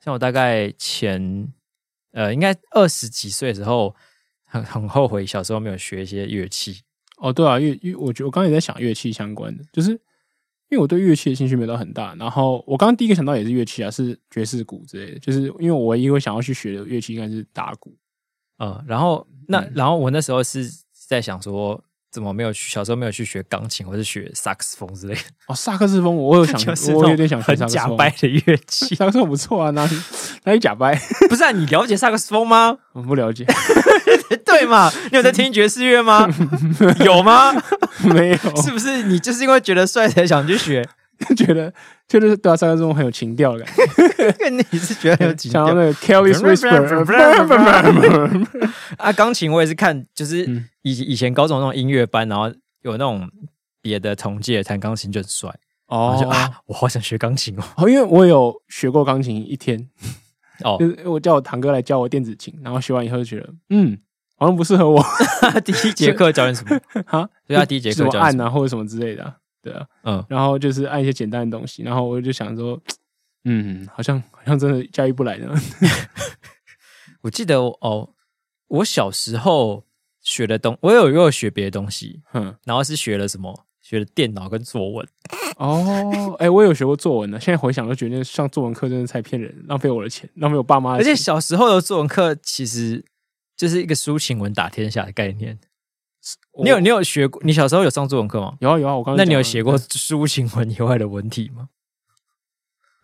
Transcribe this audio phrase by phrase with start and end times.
[0.00, 1.52] 像我大概前
[2.12, 3.94] 呃，应该二十几岁的时候，
[4.44, 6.82] 很很后悔小时候没有学一些乐器。
[7.18, 9.98] 哦，对啊，乐乐，我觉得我刚刚也在想乐器相关的，就是因
[10.70, 12.14] 为我对乐器的兴趣没有到很大。
[12.14, 15.18] 然后我刚刚第一个想到也是乐器啊，是爵士鼓之类的。
[15.18, 17.94] 就是因为我唯一会想要去学的乐器应该是打鼓。
[18.58, 21.82] 嗯，然后那、嗯、然后我那时候是在想说。
[22.10, 22.70] 怎么没有去？
[22.70, 25.20] 小时候没有去学钢琴，或是学萨克斯风之类的？
[25.46, 26.60] 哦，萨克斯风，我有想，
[26.94, 27.46] 我有点想学。
[27.46, 29.96] 很假掰的乐器， 萨克斯风不错啊，哪里
[30.44, 30.98] 哪里假掰？
[31.30, 32.76] 不是啊，你了解萨克斯风吗？
[32.92, 33.46] 我不了解。
[34.44, 34.90] 对嘛？
[35.10, 36.28] 你有在听爵士乐吗？
[37.04, 37.52] 有吗？
[38.04, 38.56] 没有。
[38.62, 40.86] 是不是你就是因为觉得帅才想去学？
[41.36, 41.72] 觉得
[42.08, 44.48] 就是对啊，萨克斯风很有情调的感觉。
[44.70, 45.66] 你是觉得很有情调？
[45.68, 46.74] 像那个 Kelly's Whisper。
[48.96, 50.44] 啊，钢琴我也是看，就是
[50.82, 52.48] 以以前高中那种音乐班，然后
[52.82, 53.30] 有那种
[53.82, 55.54] 别的同届弹钢琴就很帅
[55.88, 56.18] 哦。
[56.20, 57.62] 就啊，我好想学钢琴哦。
[57.76, 59.88] 哦，因为我有学过钢琴一天
[60.64, 63.98] 哦，就是我叫我堂哥来教我电子琴，然后学完以后就觉得，嗯，
[64.36, 65.04] 好像不适合我。
[65.64, 66.80] 第一节课教你什么？
[67.06, 69.34] 哈，对啊，第一节课教按啊，或者什么之类的。
[69.62, 72.80] 对啊，嗯，然后就是按一些简单的东西，然后我就想说，
[73.44, 75.54] 嗯，好像好像真的驾驭不来呢。
[77.22, 78.14] 我记得哦，
[78.68, 79.84] 我小时候
[80.20, 83.66] 学的东，我有有学别的东西，嗯，然后是学了什么？
[83.82, 85.08] 学了电脑跟作文。
[85.58, 87.40] 哦，哎，我有学过作文呢。
[87.40, 91.10] 现在回想都觉得上作文课真的太骗人，浪费我的钱，浪费我爸妈的钱。
[91.10, 93.04] 而且小时候的作文课其实
[93.56, 95.58] 就是一个抒情文打天下的概念。
[96.62, 97.40] 你有你有学过？
[97.44, 98.56] 你小时候有上作文课吗？
[98.60, 99.16] 有啊有啊，我刚刚。
[99.16, 101.68] 那你有写过抒情文以外的文体吗？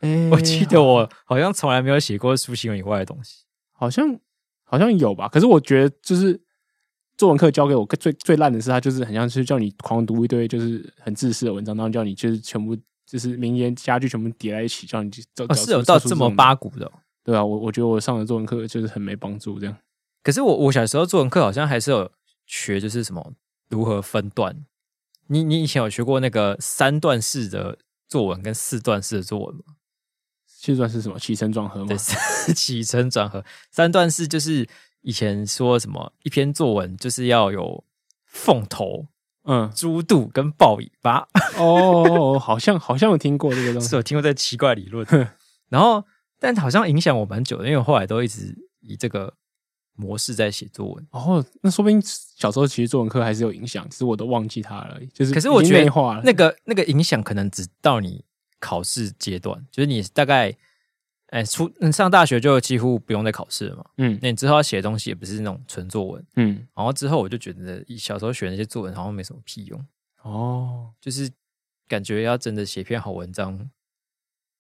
[0.01, 4.19] 欸、 我记得我好像从来没有写过抒情文以外的东西，好像
[4.65, 5.27] 好像有吧。
[5.29, 6.39] 可是我觉得，就是
[7.17, 16.93] 作文课教给我最最烂的是，他就是很像是叫你狂读一堆就是很自私的文章，然后叫你就是全部就是名言佳句全部叠在一起，叫你就、哦、是有到这么八股的、哦，
[17.25, 17.43] 对啊。
[17.43, 19.75] 我我觉得我上的作文课就是很没帮助，这样。
[20.23, 22.11] 可是我我小时候作文课好像还是有。
[22.47, 23.35] 学就是什么
[23.69, 24.65] 如何分段？
[25.27, 29.63] 你你以前有学过那个三段式的作文跟四段式的作文吗？
[30.47, 31.19] 四段是什么？
[31.19, 31.87] 起承转合吗？
[31.89, 31.97] 对，
[32.55, 33.45] 起承转合。
[33.71, 34.69] 三段式就是
[35.03, 37.85] 以前说什么一篇作文就是要有
[38.25, 39.07] 凤头、
[39.45, 41.27] 嗯，猪肚跟豹尾巴。
[41.59, 45.05] 哦，好像好像有听过这个东西，是有听过这奇怪理论。
[45.69, 46.05] 然后，
[46.39, 49.35] 但好像影响我蛮久的，因为我后来都一直以这个。
[49.97, 55.01] 模式在写作文哦，那说不定小时候其实作文课还是有影响，只是我都忘记它了。
[55.13, 55.91] 就是，可是我觉得
[56.23, 58.23] 那个那个影响可能只到你
[58.61, 60.55] 考试阶段，就是你大概
[61.29, 63.85] 哎出上大学就几乎不用再考试了嘛。
[63.97, 66.27] 嗯，那你之后要写的东西也不是那种纯作文。
[66.37, 69.87] 嗯，然后之后我就觉得小时候学那些作文好像没什么屁用
[70.23, 71.31] 哦，就是
[71.89, 73.71] 感觉要真的写篇好文章，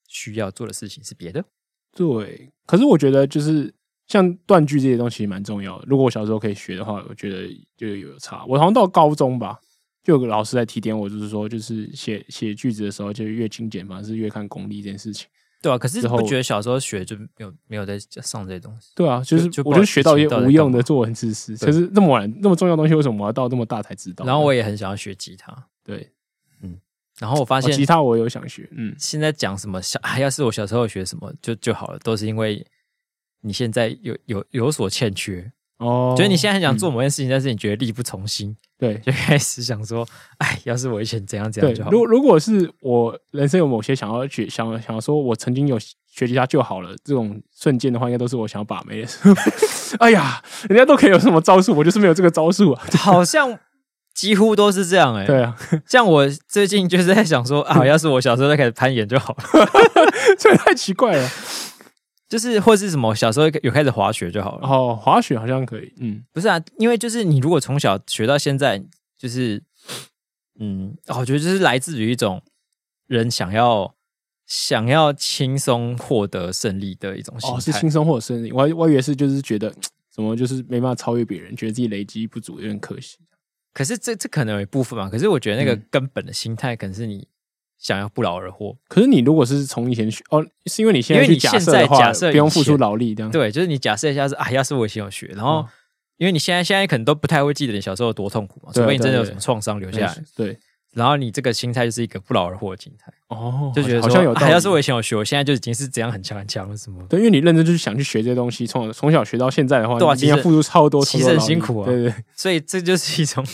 [0.08, 1.44] 需要做的事情是别的。
[1.92, 3.74] 对，可是我觉得就是。
[4.08, 5.84] 像断句这些东西蛮重要的。
[5.88, 8.44] 如果我小时候可以学的话，我觉得就有差。
[8.46, 9.58] 我好像到高中吧，
[10.02, 15.26] 就有个老师在提点我，就是说，就是写写句子的时候，就越精简反而，是越看功力这件事情。
[15.60, 18.92] 对啊，可是不觉得小时候学就没有没有在上这些东西？
[18.94, 21.56] 对啊，就是就我就学到一些无用的作文知识。
[21.56, 24.24] 可是那么晚那么重要的东西，为什么我要到那么大才知道？
[24.24, 25.66] 然后我也很想要学吉他。
[25.82, 26.12] 对，
[26.62, 26.78] 嗯。
[27.18, 28.68] 然后我发现、哦、吉他我有想学。
[28.70, 28.94] 嗯。
[28.98, 32.64] 现在讲什么小，要是我小时候学什么就就好了，都是因为。
[33.46, 40.06] 你现在有有有所欠缺哦，觉得你现在很想做某件事情，嗯、但是你觉得力不从心，对，就开始想说，
[40.38, 41.90] 哎，要是我以前怎样怎样就好。
[41.90, 49.34] 如如果是我人生有某些想要学，想想要说，我曾经有学吉他就好了，这种瞬间的话，应该都是我想要把妹的时候。
[50.00, 52.82] 哎呀，人家都可以有什么招数，我就是没有这个招数啊。
[52.98, 53.58] 好像
[54.14, 55.26] 几乎都是这样哎、欸。
[55.26, 55.54] 对啊，
[55.86, 59.68] 像我最近就是在想说，啊，要是我小时候再开始攀岩就好了，
[60.40, 61.28] 这也太奇怪了。
[62.28, 64.66] 就是或是什么小时候有开始滑雪就好了。
[64.66, 65.92] 哦，滑雪好像可以。
[65.98, 68.82] 嗯，不是啊，因为就是你如果从小学到现在，
[69.16, 69.62] 就是
[70.58, 72.42] 嗯，我觉得就是来自于一种
[73.06, 73.94] 人想要
[74.46, 77.56] 想要轻松获得胜利的一种心态。
[77.56, 78.50] 哦，是轻松获得胜利。
[78.50, 79.72] 我我以为是就是觉得
[80.10, 83.18] 怎么就是没办法超越别人，觉得自己累积不足有点可惜。
[83.72, 85.08] 可是这这可能有一部分嘛。
[85.08, 87.28] 可是我觉得那个根本的心态可能是你。
[87.78, 93.30] 想要不劳而获，可是你如果是从以前学哦，是因为你现在去假设的话，假设不用付出劳力这样。
[93.30, 95.66] 对，就是你假设一下是啊，要是我以前有学，然后、嗯、
[96.16, 100.14] 因为你现在现在可能都不太会记得你小时候有多痛苦嘛，除非你真的有什么创伤留下来。
[100.34, 100.58] 对，对，
[100.94, 107.04] 然后你这个心态就是一个不劳而获的心态哦，就觉得好像有，还、啊、要是我以前有学，我现在就已经是怎样很强很强了什么？
[107.10, 111.86] 对，因为你认真就是想去学这些东西，从从小学到现在的话，对啊，你要付出超多，其实很辛苦啊。
[111.86, 113.44] 对，对对，所以这就是一种。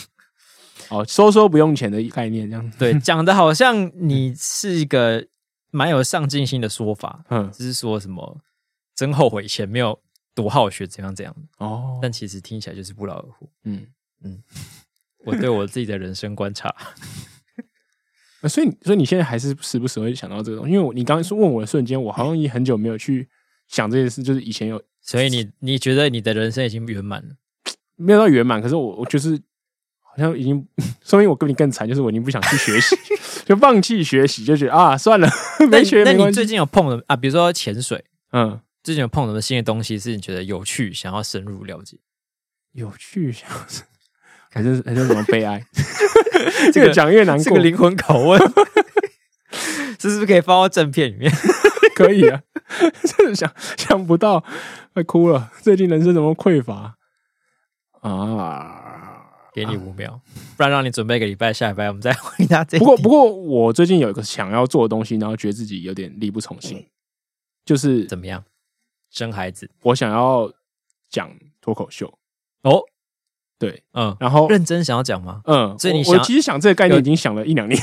[0.93, 5.27] 哦，收说不用钱的概念，这样子对，讲的好像你是一个
[5.71, 8.39] 蛮有上进心的说法， 嗯，就是说什么
[8.95, 9.99] 真后悔以前没有
[10.35, 13.49] 多好学怎样怎样哦，但其实听起来就是不劳而获。
[13.63, 13.87] 嗯
[14.23, 14.43] 嗯，
[15.25, 16.73] 我对我自己的人生观察，
[18.47, 23.27] 所以所以你现在还是时不时会想到这个东西，因为我你刚刚说问我的瞬间，我好像也很久没有去
[23.67, 27.35] 想这件事，就是以前有，所以你你觉得你的人生已经圆满了？
[27.95, 29.39] 没有到圆满，可是我我就是
[30.15, 30.65] 好像已经，
[31.03, 32.95] 说明我跟你更惨，就是我已经不想去学习，
[33.45, 35.27] 就放弃学习，就觉得啊算了，
[35.69, 36.21] 没学没关系。
[36.21, 37.15] 那你最近有碰的啊？
[37.15, 41.97] 比如说潜水，嗯，最近有碰什么新的东西是你觉得有趣，想要深入了解？
[42.73, 43.55] 有趣，想要
[44.51, 45.65] 还是还是什么悲哀？
[46.71, 48.39] 这个讲越难过，这个灵魂拷问，
[49.97, 51.31] 这是不是可以放到正片里面？
[51.95, 52.41] 可以啊，
[53.03, 54.43] 真的想想不到，
[54.93, 55.51] 快哭了。
[55.61, 56.95] 最近人生怎么匮乏？
[58.01, 59.12] 啊，
[59.53, 60.19] 给你五秒，
[60.57, 62.79] 不然让你准备一个礼拜，下礼拜我们再回答这。
[62.79, 66.85] 不过，不过我最近有一个想要做的东西，然后觉得自己有点力不从心，
[67.63, 68.43] 就是怎么样？
[69.11, 69.69] 生孩子？
[69.83, 70.51] 我想要
[71.09, 72.17] 讲脱口秀
[72.63, 72.81] 哦，
[73.59, 75.41] 对，嗯，然后认真想要讲吗？
[75.45, 77.79] 嗯，所以你我其实想这个概念已经想了一两年，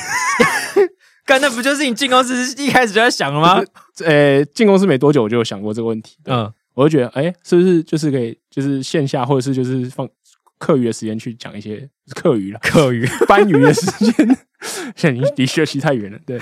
[1.24, 3.62] 干那不就是你进公司一开始就在想了吗？
[4.04, 6.52] 呃，进公司没多久我就有想过这个问题，嗯。
[6.72, 10.08] 我就觉得，哎、欸，是不是就是可以，就是线下或者是就是放
[10.60, 14.14] 课余的时间去讲一些课余了，课余 班余的时间，
[14.94, 16.18] 现在离学习太远了。
[16.24, 16.38] 对，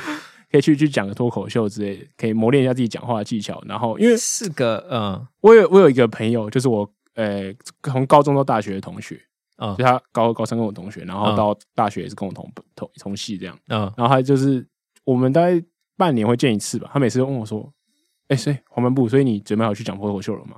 [0.50, 3.62] 可以去去讲个脱口秀之类的，可以磨练一下自己讲话的技巧。
[3.66, 9.18] 然后，因为是个，嗯，我有我有一个朋友，就是我，呃，从高中到大学的同学，
[9.56, 14.66] 嗯，就他高高三跟我同学，然后到大学也是跟我同同同系这样，嗯，然后他就是
[15.04, 15.62] 我们大概
[15.96, 17.72] 半年会见一次吧，他每次都问我说。
[18.28, 20.56] 哎，所以黄门部，所以你准备好去讲脱口秀了吗？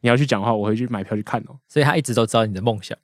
[0.00, 1.56] 你要去讲的话，我会去买票去看哦。
[1.68, 2.96] 所以他一直都知道你的梦想。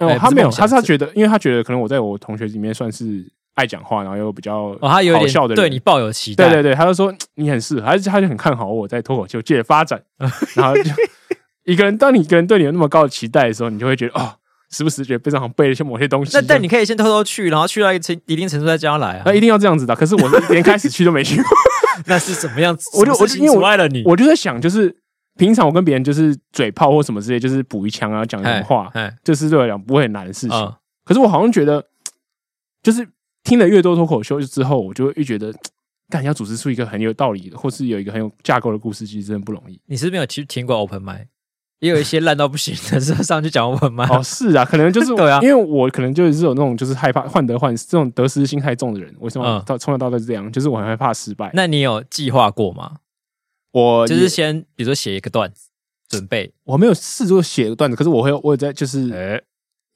[0.00, 3.24] 哦，他没有，他是他觉得，因为他觉得可能我在我同学里面算是
[3.54, 6.48] 爱讲话，然后又比较哦，他有点笑的人，对你抱有期待。
[6.48, 10.02] 对对对，他就说你很适合，他就他就很看好我在脱口秀界的发展。
[10.56, 10.90] 然后就
[11.64, 14.34] 一个人，当你一个人对你有那么高的期待的时候，你就会觉得哦，
[14.70, 16.32] 时不时觉得非常好背了一些某些东西。
[16.36, 19.22] 那但你可以先偷偷去，然后去到一程一定程度再叫他来啊。
[19.26, 19.94] 那一定要这样子的。
[19.94, 21.46] 可是我连开始去都没去过。
[22.06, 22.76] 那是怎么样？
[22.98, 24.94] 我就我就因为阻碍了你，我就在想，就是
[25.36, 28.92] 平常我跟别人就是嘴炮或什么之类，就是补一枪啊，讲什么话，
[29.22, 30.56] 就是对我来讲不会很难的事情。
[30.56, 30.72] 嗯、
[31.04, 31.84] 可是我好像觉得，
[32.82, 33.08] 就是
[33.42, 35.52] 听了越多脱口秀之后，我就会越觉得，
[36.08, 39.80] 干要组织出一个很有道理的，或是有一个很有架构的故事，其实真的不容易。
[39.86, 41.26] 你是不是没有听听过 Open Mic？
[41.80, 44.16] 也有一些烂到不行的，是上去讲 Open Mic。
[44.16, 49.14] 哦，是啊，可能就是 对啊，因为我可能就是有那种就是害怕患得患失这种得失心太重的人。
[49.18, 50.50] 为什么到从小到大是这样？
[50.52, 51.50] 就是我很害怕失败。
[51.52, 52.98] 那你有计划过吗？
[53.74, 55.68] 我就是先比如说写一个段子，
[56.08, 56.54] 准备。
[56.62, 59.00] 我没有试过写一个段子，可是我会我有在就是，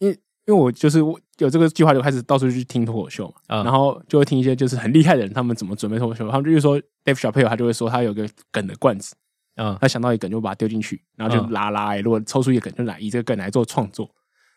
[0.00, 0.98] 因为因为我就是
[1.38, 6.28] 有这个计划，就开始到处去听脱口秀嘛，然后就会听一些就是很厉害的人，他们怎么准备脱口秀。
[6.28, 9.14] 他们就是说，Dave Chappelle 他就会说他有个梗的罐子。
[9.54, 12.00] 嗯，他想到一个梗就把它丢进去，然后就拉拉、欸。
[12.00, 14.08] 如果抽出一个梗，就来以这个梗来做创作。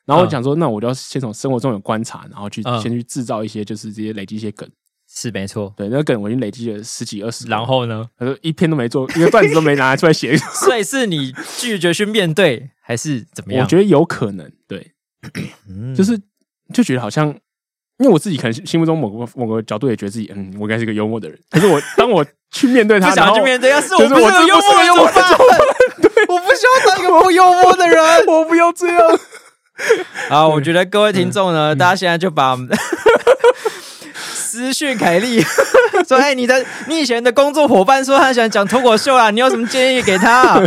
[0.05, 4.67] 然后我讲说，那我就要先从生活中有观察，然后去先去制造一些，就是这些累积一些梗。
[5.13, 7.47] 是没错，对，那个梗我已经累积了十几二十。
[7.47, 10.37] 然后呢，他说一篇都没做，一个段子都没拿出来写。
[10.53, 13.63] 所以是你拒绝去面对，还是怎么样？
[13.63, 14.91] 我觉得有可能，对，
[15.95, 16.19] 就是
[16.73, 17.35] 就觉得好像。
[17.99, 21.39] 因为我自己可能心目中某个某个角度也觉得自己，嗯，我应该是个幽默的人。
[21.51, 25.21] 可是我 当我去面对他，不想去面对，要是我不是个幽默的幽默的
[26.01, 28.97] 对，我不需要当一个不幽默的人，我不要这样。
[30.29, 32.57] 好，我觉得各位听众呢，大家现在就把
[34.13, 35.41] 私讯凯莉
[36.07, 40.61] 说：“哎，你的你以前的工作伙伴说他喜欢讲脱口秀啊，你有什么建议给他？”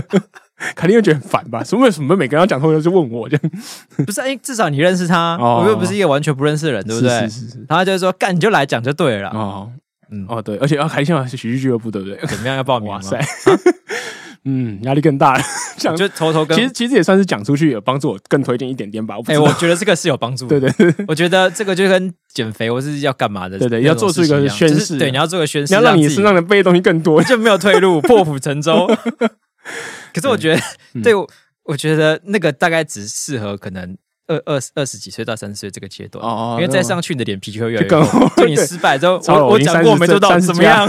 [0.77, 1.63] 肯定会觉得很烦吧？
[1.65, 3.51] 什么什么每个人要讲脱口秀就问我这样，
[4.07, 4.21] 不是？
[4.21, 7.11] 哎，至少你认识他，我又不是一个完全不认识的人，对不对？
[7.23, 7.67] 是是是。
[7.69, 9.31] 然后就是说，干你就来讲就对了。
[9.31, 9.69] 哦，
[10.11, 12.17] 嗯，哦对，而且要开心啊，是喜剧俱乐部，对不对？
[12.29, 12.89] 怎么样要报名？
[12.89, 13.21] 哇塞，
[14.45, 15.43] 嗯，压力更大了。
[15.79, 19.17] 讲就偷偷跟，其实其实也算是讲出去，有帮助我更推荐一点点吧。
[19.27, 20.47] 哎，我觉得这个是有帮助。
[20.47, 20.71] 对对，
[21.09, 24.99] 我觉得这个就跟减肥或是要干嘛的，对对，要做出一个宣誓。
[24.99, 28.87] 对，你要做个宣誓，你要让你身上的背的东西更多，就没有退路， 破釜沉舟。
[30.13, 30.61] 可是我觉得，
[30.95, 31.29] 对，对我，
[31.65, 33.97] 我觉得那个大概只适合可能
[34.27, 38.29] 二二二十几岁到三十岁这个阶段，哦，因为再上去你的脸皮就会越来越厚。
[38.37, 40.87] 就你失败之后，我我讲过我没做到，怎么样？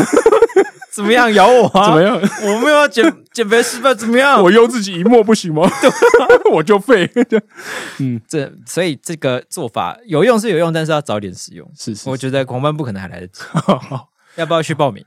[0.95, 1.31] 怎么样？
[1.33, 1.85] 咬我啊？
[1.87, 2.15] 怎么样？
[2.43, 4.41] 我没有要减减肥失败，怎么样？
[4.41, 5.69] 我用自己一默不行吗？
[6.53, 7.09] 我就废。
[7.99, 11.69] 嗯，这所以这个做法有用是有用，但是要早点使用。
[11.77, 13.41] 是是，我觉得狂奔不可能还来得及。
[14.37, 15.03] 要不要去报名？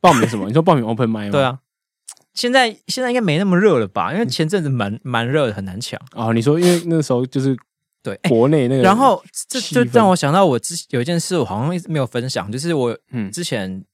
[0.00, 0.46] 报名什么？
[0.48, 1.30] 你说报名 Open Mic 吗？
[1.30, 1.58] 对啊。
[2.34, 4.12] 现在现在应该没那么热了吧？
[4.12, 6.32] 因为前阵子蛮蛮热的，很难抢啊。
[6.32, 7.56] 你说，因为那时候就是
[8.02, 13.84] 对国内那个，然后这就让我想到我之有一件事，我好像一直没有分享，就是我嗯之前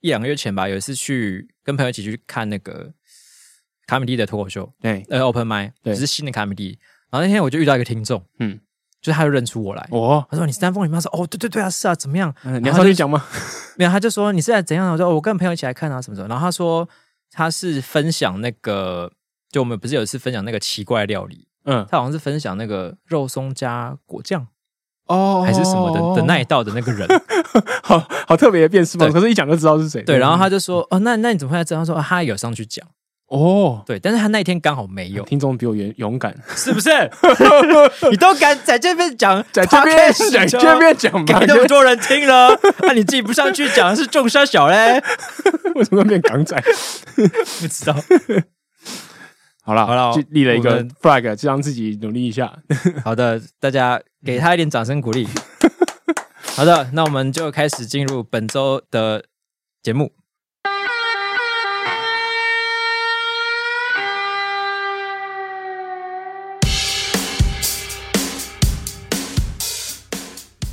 [0.00, 2.92] 一两个月前吧，有一次去跟朋友一起去看那个
[3.86, 6.78] 卡米蒂的脱口秀，对，呃，open mic，对，是新的卡米蒂。
[7.10, 8.60] 然后那天我就遇到一个听众，嗯，
[9.00, 11.00] 就是他就认出我来，哦，他说你是丹凤眼吗？
[11.00, 12.34] 说哦，对对对啊，是啊，怎么样？
[12.44, 13.24] 嗯，你要上去讲吗？
[13.76, 14.92] 没有，他就说你是在怎样？
[14.92, 16.28] 我说我跟朋友一起来看啊，什么什么。
[16.28, 16.88] 然后他说
[17.30, 19.10] 他是分享那个，
[19.50, 24.46] 就我们不是有一次分享那个奇怪料理，嗯，他好像是分享那个肉松加果酱。
[25.06, 27.08] 哦，还是什么的的那一道的那个人，
[27.82, 29.08] 好好特别的辨识吗？
[29.12, 30.02] 可是，一讲就知道是谁。
[30.02, 32.86] 对，然后他就说：“哦，那那你怎么会知道？”他说：“他有上去讲。”
[33.28, 35.22] 哦，对，但是他那一天刚好没有。
[35.28, 36.88] 听众比我勇勇敢，是不是？
[38.10, 45.02] 你都敢在这边讲，在这边讲，在这边讲，给那么多人听了，那你自己不上去讲是众山小嘞？
[45.74, 46.58] 为什么变港仔？
[47.60, 47.94] 不知道。
[49.62, 52.50] 好了好了，立了一个 flag，就让自己努力一下。
[53.04, 55.28] 好的，大家给他一点掌声鼓励。
[56.58, 59.26] 好的，那我们就开始进入本周的
[59.80, 60.10] 节目。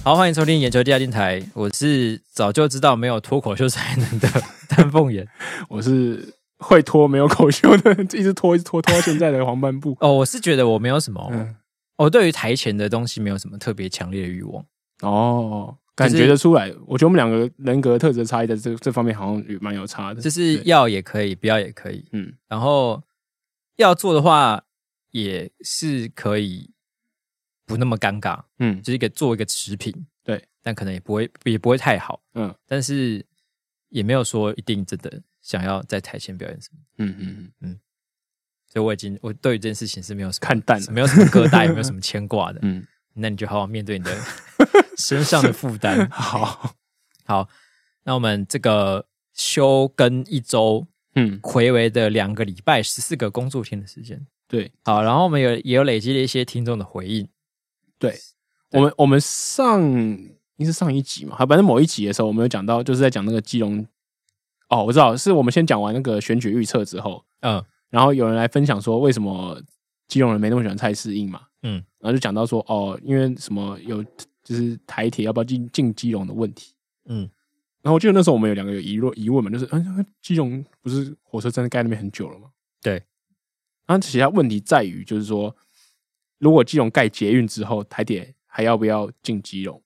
[0.04, 4.28] 好，欢迎收听眼球地下电台，我是早就知道没有脱口秀才能的
[4.68, 5.28] 丹凤眼，
[5.70, 6.34] 我是。
[6.58, 9.96] 会拖没有口秀的，一直拖一直拖拖到现在的黄斑部。
[10.00, 11.54] 哦，我是觉得我没有什么，嗯、
[11.98, 14.66] 我对于台前的东西没有什么特别强烈的欲望。
[15.02, 16.74] 哦，感觉得出来。
[16.86, 20.22] 我觉得我们两个人格特质差异在这这方面好像也蛮有差的。
[20.22, 22.06] 就是要也可以，不要也可以。
[22.12, 23.02] 嗯，然后
[23.78, 24.64] 要做的话
[25.12, 26.72] 也是可以
[27.66, 28.42] 不那么尴尬。
[28.60, 30.06] 嗯，就是给做一个持平。
[30.24, 32.22] 对，但可能也不会也不会太好。
[32.34, 33.26] 嗯，但是
[33.90, 35.22] 也没有说一定真的。
[35.42, 36.80] 想要在台前表演什么？
[36.98, 37.80] 嗯嗯嗯嗯，
[38.66, 42.58] 所以我已经我对于这件事情是没有什么看淡了，没有什么疙瘩，也没有什么 牵挂的。
[42.64, 42.84] 嗯，
[43.14, 44.18] 那你就好好面对你的
[44.98, 46.08] 身上的负担。
[46.12, 46.76] 好
[47.26, 47.50] 好，
[48.04, 50.86] 那我们这个休更一周，
[51.16, 54.26] 嗯，睽违的两个礼拜，十四个工作天的时间。
[54.48, 57.28] 对，好，然后我们有也有累积了一些听众的回应。
[57.98, 58.12] 对，
[58.70, 63.86] 对我们我们上应该是上一集嘛，好，反正某一集的时候，我们有讲到，就是在讲那个基隆。
[64.68, 69.62] 哦，我知道，是我们先讲完那个选举预测之后，嗯，然后有人来分享说，为什么
[70.08, 74.04] 基隆人没那么喜欢蔡适应嘛，嗯，然后就讲到说，哦，因为什么有
[74.46, 76.74] 就是台铁要不要进进基隆的问题，
[77.06, 77.30] 嗯，
[77.82, 82.52] 然后我记得那时候我们有两个有疑问疑问嘛，就是，嗯，基隆不是火车站盖那边很久了吗？
[82.82, 82.94] 对，
[83.86, 85.54] 然后其他问题在于，就是说，
[86.38, 89.82] 如果基隆盖捷运之后，台铁还要不要进基隆？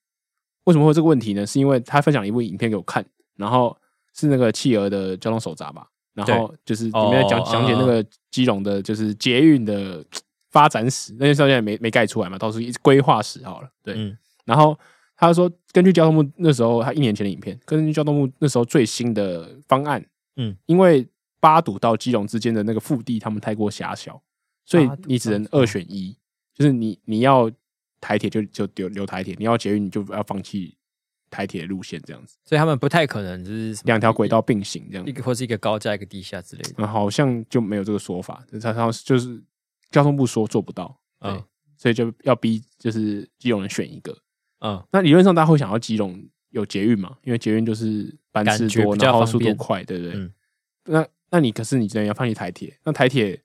[0.65, 1.43] 为什么会有这个问题呢？
[1.47, 3.03] 是因为他分享了一部影片给我看，
[3.35, 3.75] 然后。
[4.11, 10.03] 是那个企鹅的交通手札吧，然后就是里面讲讲解那个基隆的，就是捷运的
[10.49, 13.69] 发展史，那些现在没没盖出来嘛，到时候一规划史好了。
[13.81, 14.77] 对，嗯、然后
[15.15, 20.05] 他说，根据交通部那时候他一年前的影片，根据交通部那时候最新的方案，
[20.37, 21.07] 嗯，因为
[21.39, 24.21] 八堵到基隆之间的那个腹地他们太过狭小，
[24.65, 26.17] 所以你只能二选一，
[26.53, 27.51] 就是你你要
[28.01, 30.75] 台铁就就留留台铁，你要捷运你就要放弃。
[31.31, 36.73] 台铁路线这样子，所以他们不太可能就是两条轨道并行这样，一个或是一个高架一个地下之类的。
[36.79, 39.39] 嗯，好像就没有这个说法，他他就是
[39.91, 41.39] 交通部说做不到，嗯，
[41.77, 44.17] 所以就要逼就是基隆人选一个，
[44.59, 50.13] 嗯，那理论上大家会想要基隆有捷运嘛，因为捷运就是班次多，然后速度快，对不对？
[50.15, 50.33] 嗯，
[50.85, 53.41] 那那你可是你真的要放弃台铁，那台铁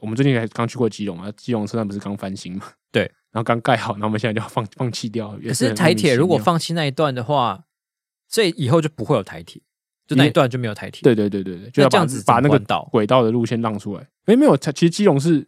[0.00, 2.64] 我们最近还刚去过基隆啊，基隆车站不是刚翻新嘛？
[2.90, 5.38] 对， 然后刚盖好，然后我们现在就要放 放弃掉。
[5.46, 7.66] 可是台铁如果放弃那一段的话，
[8.28, 9.60] 所以以后就不会有台铁，
[10.06, 11.02] 就那一段就没有台铁。
[11.02, 12.58] 对对对对对，就要这样子把那个
[12.90, 14.08] 轨道的路线让出来。
[14.24, 15.46] 哎，没有，其实基隆是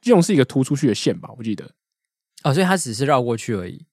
[0.00, 1.30] 基隆是一个突出去的线吧？
[1.36, 1.70] 我记得。
[2.42, 3.86] 哦，所以它只是绕过去而已。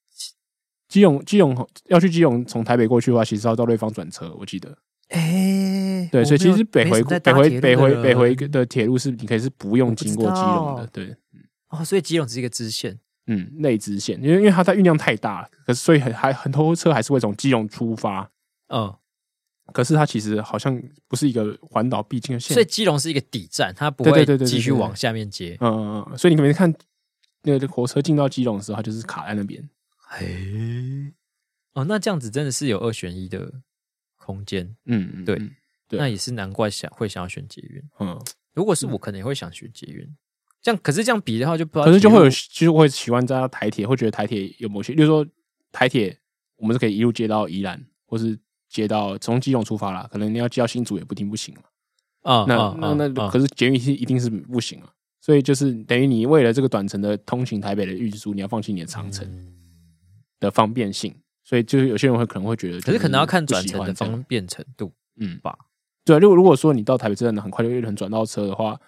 [0.89, 1.55] 基隆基隆
[1.85, 4.35] 要去基隆，从台北过去的话，其实要到瑞芳转车。
[4.37, 4.77] 我记得。
[5.07, 10.87] 哎，对，所以其实北回北回北回北回的铁路是你可以是不用经过基隆的。
[10.87, 11.15] 对。
[11.69, 18.27] 哦，所以基隆只是一个支线，嗯，内支线，因为因为它在运量太大了，可是所以很还很多车还是会从基隆出发，
[18.69, 18.91] 嗯，
[19.71, 26.73] 可是它其实好像不是一个环岛必经的线，所以基隆是一个底站，它不会继续往下面接，嗯嗯嗯，所以你可能看
[27.43, 29.63] 那个火车进到基隆的时候，它就是卡在那边，
[30.11, 31.13] 嘿，
[31.73, 33.61] 哦，那这样子真的是有二选一的
[34.17, 35.39] 空间，嗯嗯，对，
[35.91, 38.19] 那也是难怪想会想要选捷运，嗯，
[38.55, 40.03] 如果是我，可能也会想选捷运。
[40.61, 41.85] 这样，可是这样比的话，就不知道。
[41.85, 45.25] 可是就会有，其实我会喜欢在台铁，会觉得台铁有某些，例如说
[45.71, 46.17] 台铁，
[46.57, 48.37] 我们是可以一路接到宜兰，或是
[48.67, 50.09] 接到从基隆出发啦。
[50.11, 51.55] 可能你要接到新竹也不定不行
[52.23, 52.43] 啊。
[52.47, 54.91] 那那那，可是捷运是一定是不行啊。
[55.21, 59.25] 所以就是等于你为了这个短程的通勤台北的运输，你要放弃你的长程
[60.39, 61.15] 的方便性。
[61.43, 65.57] 所以就是有些人会可能会觉得，可是可能要看转乘的方便程度，嗯吧。
[66.05, 68.79] 对，如果如果说你到台北车站很快就有人转到车的话，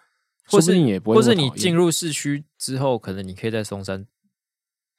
[0.46, 4.06] 或是你也不会，或是你进入市区之后，可能你可以在松山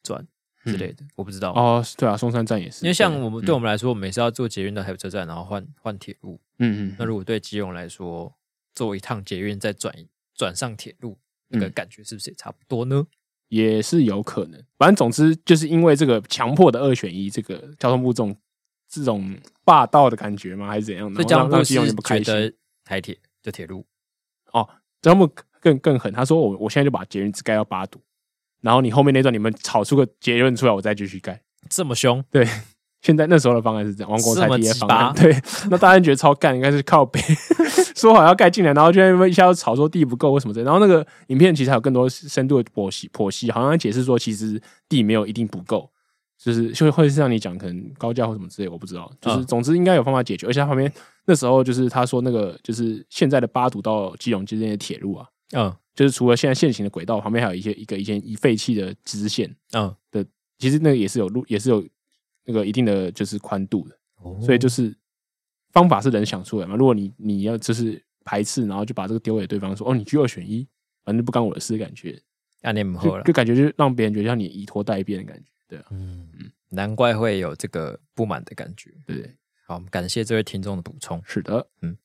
[0.03, 0.27] 转
[0.65, 1.85] 之类的，嗯、我不知道哦。
[1.97, 6.97] 对啊，松山站也是，因为像我们对我们来说，我们每次要坐捷运到台北车站，然后换换铁路，嗯嗯。
[6.99, 8.35] 那如果对基隆来说，
[8.75, 9.95] 坐一趟捷运再转
[10.35, 11.17] 转上铁路，
[11.49, 13.07] 那个感觉是不是也差不多呢？
[13.53, 14.59] 也是有可能。
[14.79, 18.35] 反正总之，就是因为这个强迫的二选一，这个交通部这种
[18.89, 20.67] 这种霸道的感觉吗？
[20.69, 21.17] 还是怎样的？
[21.17, 22.51] 所以交通部是觉得
[22.83, 23.85] 台铁就铁路
[24.53, 24.67] 哦，
[25.03, 28.01] 交通部更更狠，他说我我现在就把捷运只盖到八堵，
[28.63, 31.43] 然后你后面那段你们吵出个结论出来，我再继续盖。
[31.69, 32.25] 这么凶？
[32.31, 32.49] 对。
[33.03, 35.37] 现在那时候的方案是这样，王国才提的方案，对，
[35.69, 37.21] 那大家觉得超干，应该是靠北，
[37.97, 45.91] 说好要盖进来，然后就因为一下子吵说地不够为什么的，然后那个影片其实还有更多深度的剖析，剖析好像解释说其实地没有一定不够，
[46.39, 50.91] 就是就会是让你讲可能高架或什么之类，我不知道，就是总之应该有方法解决，而且他旁边
[51.27, 59.93] 那时候就是他说那个就是现在的八堵到基隆之间的铁路啊，嗯，就是除了现在现行的轨道旁边还有一些一个一些已废弃的支线，嗯。
[60.13, 60.25] 的，
[60.61, 61.85] 其实那个也是有路也是有。
[62.45, 63.97] 那个一定的就是宽度的，
[64.45, 64.95] 所以就是
[65.71, 66.75] 方法是人想出来嘛。
[66.75, 70.67] 如果你你要就是排斥，然后就把这个丢给对方说哦，你居二选一，
[71.05, 72.21] 反正不干我的事，感觉
[72.61, 79.35] 那你们后了，就感觉就让别人觉得像你以拖待变的感觉，对啊，嗯嗯，难怪会有这个不满的感觉，对？
[79.67, 81.97] 好，我们感谢这位听众的补充，是的，嗯。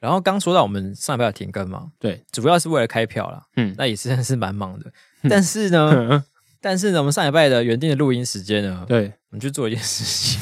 [0.00, 4.92] 然后刚说到我们上礼拜停更嘛，对，主要是为了开票啦，嗯，那也是真 是蛮忙的，
[5.28, 6.24] 但是呢。
[6.60, 8.84] 但是呢，我们上礼拜的原定的录音时间呢？
[8.88, 10.40] 对，我们去做一件事情，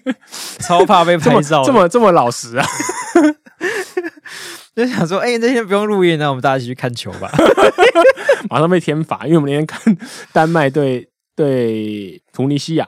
[0.60, 2.66] 超怕被拍照这，这么这么老实啊！
[4.76, 7.30] 就想说，哎、欸，那天不用录音，那我们大家一起去看球吧。
[8.50, 9.96] 马上被天罚，因为我们那天看
[10.32, 12.86] 丹麦对对突尼西亚。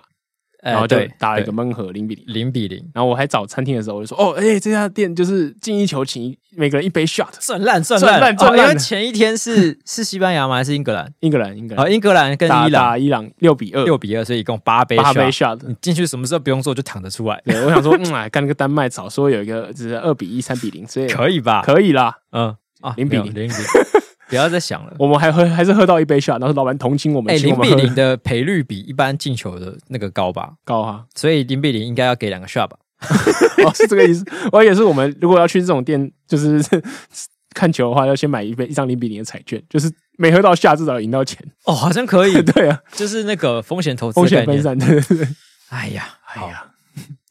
[0.71, 2.79] 然后就打了一个闷和零比零，零比零。
[2.95, 8.69] 然后我还找餐厅的时候，我就说：“哦，哎，这家店就是进一球，请每个人一杯 shot，算烂算烂算烂。
[8.69, 10.57] 因为前一天是是西班牙吗？
[10.57, 11.13] 还是英格兰？
[11.21, 11.85] 英格兰，英格兰。
[11.85, 15.59] 哦，英格兰跟伊朗，打伊朗六比二，六比二，所以一共八杯八杯 shot。
[15.67, 17.41] 你进去什么时候不用做就躺着出来。
[17.45, 21.63] 对，我想说，嗯，哎，干那个丹麦早说有一个就是二比一、三比零，所以可以吧？
[21.63, 23.49] 可以啦，嗯啊，零比零，零比零。
[24.29, 27.35] 不要再想了，我们还喝，还是喝到一杯 shot，然后老板同情我们。
[27.35, 30.55] 哎，零比零的赔率比一般进球的那个高吧？
[30.65, 32.79] 高哈，所以零比零应该要给两个 shot 吧？
[33.65, 34.25] 哦，是这个意思。
[34.53, 36.63] 我也是，我们如果要去这种店，就是
[37.55, 41.39] 看球的话，要先买一杯一张零比零的彩券，就是没喝到 shot 至少赢到钱。
[41.65, 42.41] 哦，好像可以。
[42.43, 44.79] 对啊，就是那个风险投资，风险分散。
[44.79, 45.29] 对对对。
[45.71, 46.73] 哎呀，哎呀，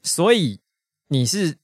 [0.01, 0.59] 所以
[1.09, 1.57] 你是。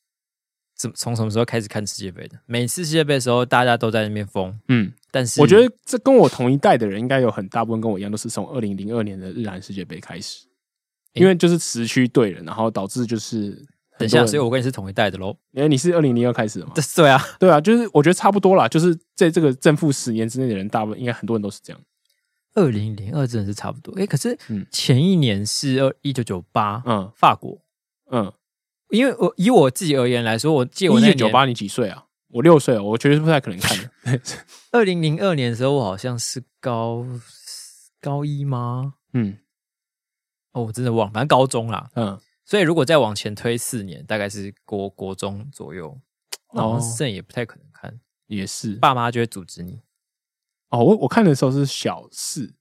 [0.95, 2.37] 从什么时候开始看世界杯的？
[2.45, 4.53] 每次世界杯的时候，大家都在那边疯。
[4.67, 10.47] 嗯，但是我觉得这跟我同一代的人，应该有很大部分跟我一样，都是从二零零二年的日韩世界杯开始。
[11.13, 13.52] 因为就是时区对了，然后导致就是
[13.99, 15.38] 等一下，所以我跟你是同一代的喽。
[15.52, 16.73] 因为你是二零零二开始的嘛？
[16.95, 18.67] 对啊，对啊，就是我觉得差不多啦。
[18.67, 21.80] 就是在这个正负十年之内的人，大部分应该很多人都是这样。
[22.56, 23.93] 二零零二真的是差不多。
[23.99, 24.36] 哎，可是
[24.71, 27.62] 前一年是二一九九八，嗯，法国，
[28.12, 28.34] 嗯。
[28.89, 32.06] 因为我以我自己而言来说，我记得我那年九八，你几岁啊？
[32.33, 34.21] 我六岁，我觉得是不太可能看的。
[34.73, 37.05] 二零零二年的时候，我好像是高
[38.01, 38.95] 高一吗？
[39.13, 39.37] 嗯，
[40.53, 41.91] 哦，我真的忘了，反正高中啦。
[41.93, 45.95] 嗯，所以如果再往前推四年，大概是国国中左右，
[46.53, 47.99] 那好像这也不太可能看。
[48.25, 49.81] 也是，爸妈就会阻止你。
[50.69, 52.55] 哦，我我看的时候是小四，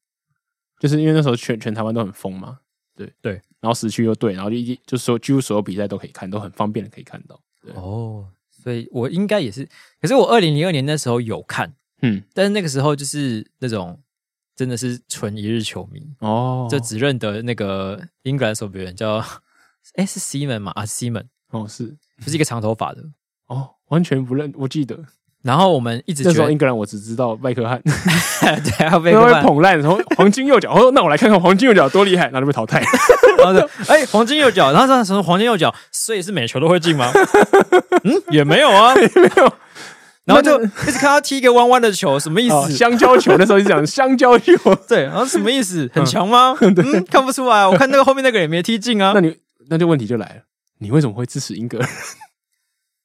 [0.79, 2.59] 就是因为那时候全全台湾都很疯嘛。
[2.95, 7.43] 对对，然后时区又对，然后就一就是说几乎所有比赛都可以看，都很方便的可以看到。
[7.75, 8.29] 哦，
[8.63, 9.69] 所以我应该也是，
[10.01, 14.01] 可是我二零零二年那时候有看，嗯，但是那个时候就是那种
[14.55, 19.17] 真的是纯一日球迷哦，就只认得那个英格兰守门员叫，
[19.97, 23.03] 哎是西门嘛啊西门哦是，就是一个长头发的
[23.49, 25.05] 哦，完全不认，我记得。
[25.43, 32.81] 然后我们一直觉得英格兰，我只知道麦克汉， 对，还有被捧烂，然后黄金右脚，我说那我来看看黄金右脚多厉害，然后就被淘汰。
[33.39, 37.11] 然后说，哎，黄金右脚，然后说什么黄金右脚，所以是每球都会进吗？
[38.05, 39.53] 嗯，也没有啊，也 没有。
[40.25, 42.71] 然后就一直看他踢一个弯弯的球，什么意思？
[42.77, 44.55] 香蕉球，那时候就讲香蕉球，
[44.89, 45.91] 对，然后什么意思？
[45.93, 46.57] 很强吗？
[46.61, 49.11] 嗯，看不出来，我看那个后面那个也没踢进啊。
[49.13, 49.37] 那你
[49.69, 50.43] 那就问题就来了，
[50.79, 51.89] 你为什么会支持英格兰？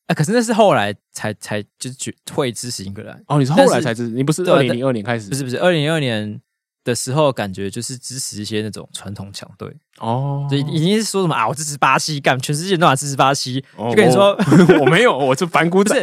[0.08, 0.16] 啊！
[0.16, 3.38] 可是那是后来才才就是会支持英格兰哦。
[3.40, 5.30] 你是后来才支持，你不是二零零二年开始？
[5.30, 6.42] 不是不是，二零零二年
[6.84, 10.48] 的时候感觉就是支持一些那种传统强队哦。
[10.50, 13.64] 就已经是说什么啊，我支持巴西，干全世界都想支持巴西。
[13.78, 14.38] 就跟你说，
[14.80, 16.02] 我没有，我 是反骨仔。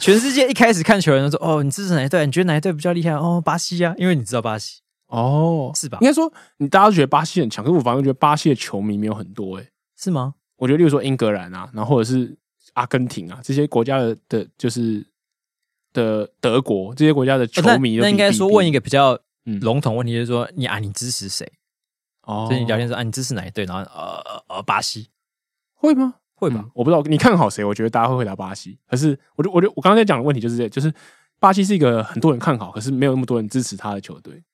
[0.00, 2.26] 全世界一开始看球的人都说，哦，你支持哪一队？
[2.26, 3.12] 你觉得哪一队比较厉害？
[3.12, 5.98] 哦，巴西啊，因为你知道巴西哦，是吧？
[6.00, 10.34] 应该说，你大家都觉得巴西很强，可是我反而觉得巴西的球迷没有很多，哎，是吗？
[10.56, 12.36] 我觉得，例如说英格兰啊，然后或者是。
[12.76, 15.04] 阿根廷啊这些国家的的，就是
[15.92, 21.50] 的德国这些国家的球迷，哦、那，那应该说问一个比较嗯笼统问题，就是说你啊，你支持谁？
[22.22, 23.64] 哦，所以你聊天说啊，你支持哪一队？
[23.64, 25.08] 然后呃呃，巴西
[25.74, 26.16] 会吗？
[26.34, 26.70] 会吧、嗯？
[26.74, 27.64] 我不知道，你看好谁？
[27.64, 28.78] 我觉得大家会回答巴西。
[28.86, 30.92] 可是，我就我就我刚才讲的问题就是这，就是
[31.40, 34.44] 巴西是一个很多人看好，可是没有那么多人支持他的球队。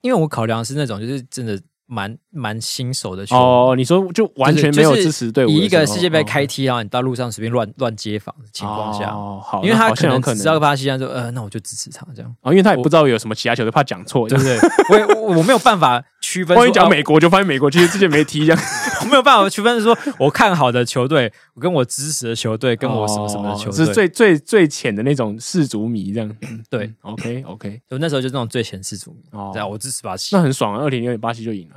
[0.00, 1.60] 因为我考量的是那种就是真的。
[1.86, 12.36] 蛮蛮新手的球哦，你说就完全没有支持队伍，以一个世界杯开踢，然后你到路上随便乱乱接访的情况下，哦，好，因为他可能只知道巴西，他说呃，那我就支持他这样。
[12.40, 14.58] 哦，因为他也不知道有什么其他球队，怕讲错，对不对？
[14.90, 15.04] 我也
[15.36, 16.56] 我没有办法区分。
[16.56, 18.62] 万一讲美国，就发现美国其实之前没踢这样，
[19.02, 26.36] 我没有办法区分说，我看好的球队，我跟我支持的球队，跟我什么什么的球队，是最最最浅的那种世足迷这样。
[26.70, 29.22] 对，OK OK，就那时候就那种最浅世足迷。
[29.32, 30.80] 哦，对啊，我支持巴西，那很爽啊！
[30.80, 31.73] 二零零二巴西就赢了。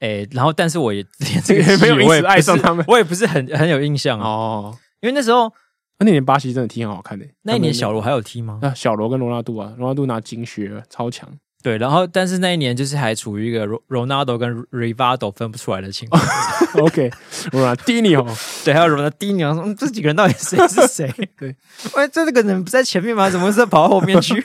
[0.00, 4.76] 哎、 欸，然后但是我也连这个也 没有因此爱上他们，我也不是很很有印象哦。
[5.00, 5.52] 因为那时候
[5.98, 7.26] 那年巴西真的踢很好看的。
[7.42, 8.58] 那一年小罗还有踢吗？
[8.62, 11.28] 啊，小罗跟罗纳度啊，罗纳度拿金靴，超强。
[11.62, 16.22] 对，然后但是那一年就是还处于一个罗罗纳度跟 Rivaldo 分不出来的情况。
[16.84, 17.10] OK，
[17.50, 18.24] 罗纳迪尼奥，
[18.64, 21.12] 对，还有罗纳迪尼奥，说这几个人到底谁是谁？
[21.36, 21.56] 对，
[21.96, 23.28] 喂，这个人不在前面吗？
[23.28, 24.44] 怎么是跑到后面去？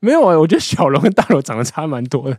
[0.00, 2.38] 没有啊、欸，我觉得小罗跟大罗长得差蛮多的。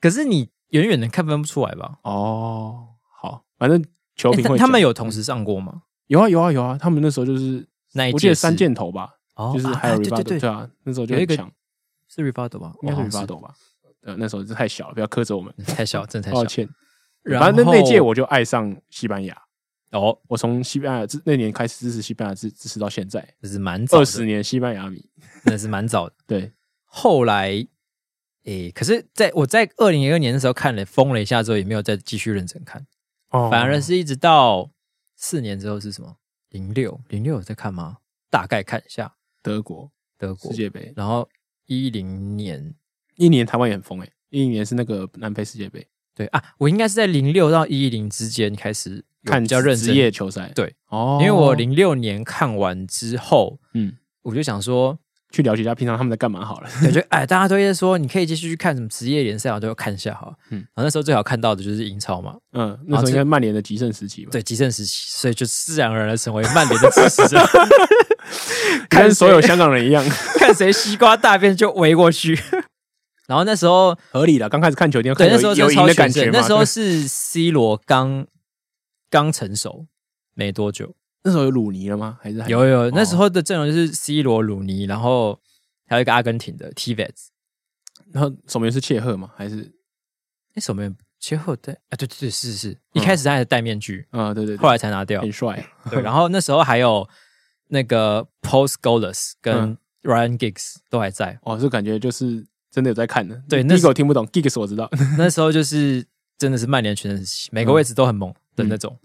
[0.00, 0.50] 可是你。
[0.72, 1.98] 远远的看分不出来吧？
[2.02, 2.88] 哦，
[3.22, 3.82] 好，反正
[4.14, 5.80] 球评会、欸、他们有同时上过吗？
[6.08, 6.76] 有啊，有啊，有啊。
[6.78, 11.50] 他们那时候就是那一，我记得三箭头吧，哦、就是还有啊、对对对，对啊，那时候就很强，
[12.06, 12.74] 是 Rivaldo 吧？
[12.82, 13.54] 应该是 Rivaldo 吧？
[14.02, 16.68] 呃，那时候是太小了，不要苛责我们， 太小，真的太小，抱歉。
[17.40, 19.34] 反正那那届我就爱上西班牙
[19.92, 25.02] 哦，我从西班牙那年开始支持西班牙，支支持到现在，这是蛮早，二十年西班牙迷，
[25.46, 26.14] 那是蛮早的。
[26.28, 26.52] 对，
[26.84, 27.66] 后来。
[28.48, 32.86] 诶、欸，可是在我在二零一二年的时候看了疯了一下之后，也没有再继续认真看，
[33.28, 34.70] 哦，反而是一直到
[35.16, 36.16] 四年之后是什么？
[36.48, 37.98] 零六零六有在看吗？
[38.30, 39.16] 大概看一下。
[39.42, 39.92] 德国。
[40.16, 40.50] 德国。
[40.50, 41.28] 世界杯，然后
[41.66, 42.74] 一零年。
[43.16, 49.88] 一年台湾也很疯诶，一零年是那个南非世界杯，对啊，我应该是在零六到一零之间开始看比较认真。
[49.88, 54.98] 职业球赛，对哦，因为我零六年看完之后，嗯，我就想说。
[55.30, 56.70] 去了解一下平常他们在干嘛好了。
[56.82, 60.32] 感觉哎，大家都在说你可以继续去看什么职业联赛，我都要看一下哈。
[60.50, 62.36] 嗯，然后那时候最好看到的就是英超嘛。
[62.52, 64.30] 嗯，那时候应该曼联的极盛时期吧。
[64.32, 67.38] 对，极盛时期，所以就自然而然的成为曼联的支持者。
[68.88, 70.04] 跟所有香港人一样，
[70.38, 72.38] 看谁西瓜大便就围过去。
[73.26, 76.30] 然后那时候合理了，刚开始看球，对，那时候有赢的感觉。
[76.32, 78.26] 那时候是 C 罗刚
[79.10, 79.86] 刚成熟
[80.34, 80.94] 没多久。
[81.28, 82.18] 那时候有鲁尼了吗？
[82.22, 82.90] 还是还有有有？
[82.92, 85.38] 那时候的阵容就是 C 罗、鲁尼，然后
[85.86, 87.26] 还有一个阿根廷的 Tevez，
[88.10, 89.30] 然后守门员是切赫吗？
[89.36, 89.70] 还是
[90.54, 91.96] 那，守门员切赫对啊？
[91.98, 95.62] 对对对，是是是，一开始他还戴面具啊，对对，后来才拿掉，很帅。
[95.90, 97.06] 对，然后那时候还有
[97.68, 101.38] 那个 Paul Scholes 跟 Ryan Giggs 都还在。
[101.42, 103.42] 哦，就感觉就是真的有在看的。
[103.50, 104.88] 对，那时候听不懂 Giggs 我知道，
[105.18, 106.06] 那时候就是
[106.38, 108.98] 真的是曼联全盛时期，每个位置都很猛的那种。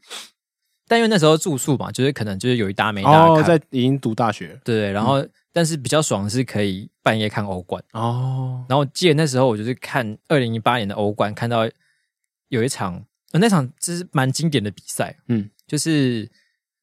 [0.93, 4.91] 但因为那时候住宿嘛，就是可能就是有一搭没一搭看，在已经读大学，对对。
[4.91, 7.83] 然后，但是比较爽的是可以半夜看欧冠。
[7.93, 8.63] 哦。
[8.69, 11.67] 然后我记得那时候我就是看二零一八年的欧冠，看到
[12.49, 16.29] 有一场，那场就是蛮经典的比赛，嗯，就是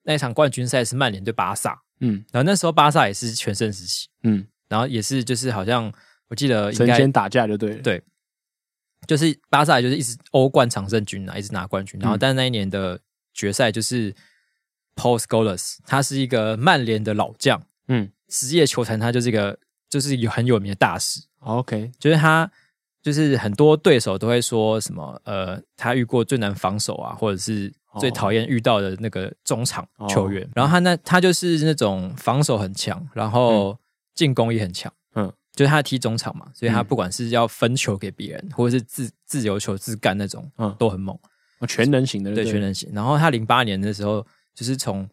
[0.03, 5.93] 那一场冠军赛是曼联对巴萨，嗯，然后那时候巴萨也是全盛时期，嗯，然后也是就是好像
[6.27, 8.03] 我记得神仙打架就对了，对，
[9.07, 13.01] 就是巴萨就是一直欧冠常胜军啊，一直拿冠军，然后但是那一年的。
[13.33, 14.15] 决赛就是
[14.97, 21.23] Paul Scholes，他是一个曼联的老将，嗯，职业球坛他就是一个就是有很有名的大师。
[21.41, 22.51] OK，就是他
[23.03, 30.43] 就是很多对手都会说什么呃，他遇过最难防守啊，或者是最讨厌遇到的那个中场球员。
[30.43, 30.51] Oh.
[30.57, 33.79] 然后他那他就是那种防守很强，然后
[34.15, 41.19] 进攻也很强，嗯，就是他踢中场嘛，所以他不管是要分球给别人，或者是自自由球自干那种，嗯，都很猛。
[41.67, 42.91] 全能型的对，对，全能型。
[42.95, 45.09] 然后他零八年的时候，就是从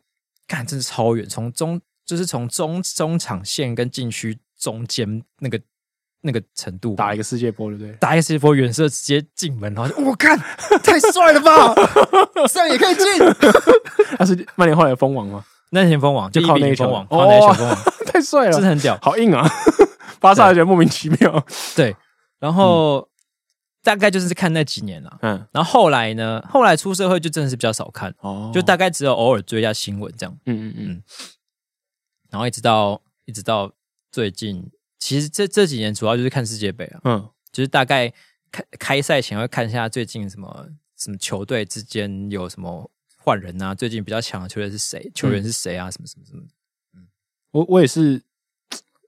[0.47, 5.59] 看，真是超远，从中就是从中中场线跟禁区中间那个
[6.21, 7.91] 那个程度打一个世界波，对不对？
[7.99, 10.37] 打一个世界波远射直接进门，然后我看
[10.83, 11.75] 太帅了吧，
[12.51, 13.05] 这样也可以进。
[14.17, 15.43] 他是曼联后来的封王吗？
[15.71, 19.45] 那前封王就靠那个封王，靠那个封王，太帅了，真的很屌，好硬啊！
[20.19, 21.45] 巴萨觉得莫名其妙。
[21.75, 21.95] 对，
[22.39, 23.07] 然后。
[23.87, 26.45] 大概就是看那几年了，嗯，然后后来呢？
[26.49, 31.03] 后来出社会就真的是比较少看，哦，就大概只有偶尔追一下新闻这样，嗯嗯嗯。
[32.29, 33.71] 然后一直到一直到
[34.11, 34.69] 最近，
[34.99, 38.13] 其实这这几年主要就是看世界杯啊，嗯，就是大概
[38.51, 45.09] 开开赛前会看一下最近什么什么球队之间有什么换人啊，最近比较强的球员是谁？
[45.15, 45.89] 球员是谁啊？
[45.89, 46.43] 什么什么什么？
[46.93, 47.07] 嗯，
[47.51, 48.21] 我我也是，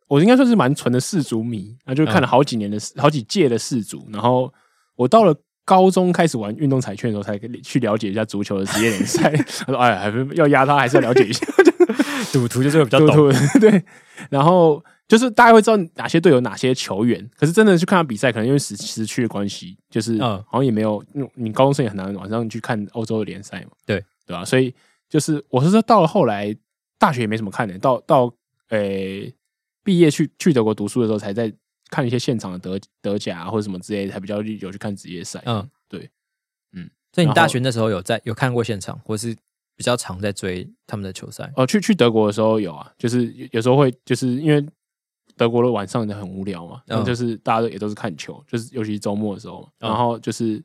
[0.08, 4.54] 我应该算是蛮纯的世足迷，那就看了好几年的、嗯、好几届的世足，然后
[5.00, 5.34] 我到了
[5.64, 9.32] 高中开始玩运动彩券的时候，才去了解一下足球的职业联赛。
[9.66, 11.46] 他说：“哎，还是要压他，还是要了解一下。
[12.34, 13.32] ”赌徒就是比较懂，
[13.62, 13.82] 对，
[14.30, 14.84] 然后。
[15.10, 21.04] 就是大家会知道哪些队有、哪些球员，可是真的去看他比赛，可能因为时时区的关系，就是好像也没有。
[21.34, 24.46] 你高中生也很难晚上去看欧洲的联赛嘛，对对吧？
[24.46, 24.72] 所以
[25.10, 26.56] 就是我是说，到了后来
[27.00, 28.32] 大学也没什么看的，到到
[28.70, 29.34] 诶
[29.84, 31.52] 毕业去去德国读书的时候，才在
[31.90, 35.42] 看一些现场的德德甲啊或者什么之类的，才比较有去看职业赛。
[35.46, 36.10] 嗯，对，
[36.74, 36.90] 嗯。
[37.12, 39.36] 所以你大学那时候有在有看过现场，或是
[39.76, 41.52] 比较常在追他们的球赛？
[41.56, 44.66] 哦，去去德国的时候有啊，就是有时候会就是因为。
[45.38, 50.62] 德国的晚上也很无聊嘛，然后就是大家都也都是看球，就是尤其是周末的时候，然后就是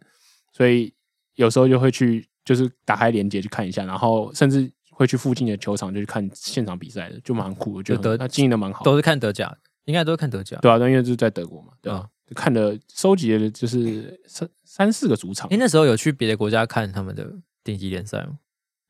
[0.52, 0.92] 所以
[1.36, 15.48] 有时候就会去，就是打开连接去看一下，然后甚至会去附近的球场就去看现场比赛的，就蛮酷的，就德他经营的蛮好，都是看德甲，应该都是看德甲，对啊，因为就是在德国嘛，对啊，就看的收集的就是三三四个主场。
[15.50, 17.30] 哎，那时候有去别的国家看他们的
[17.62, 18.38] 顶级联赛吗？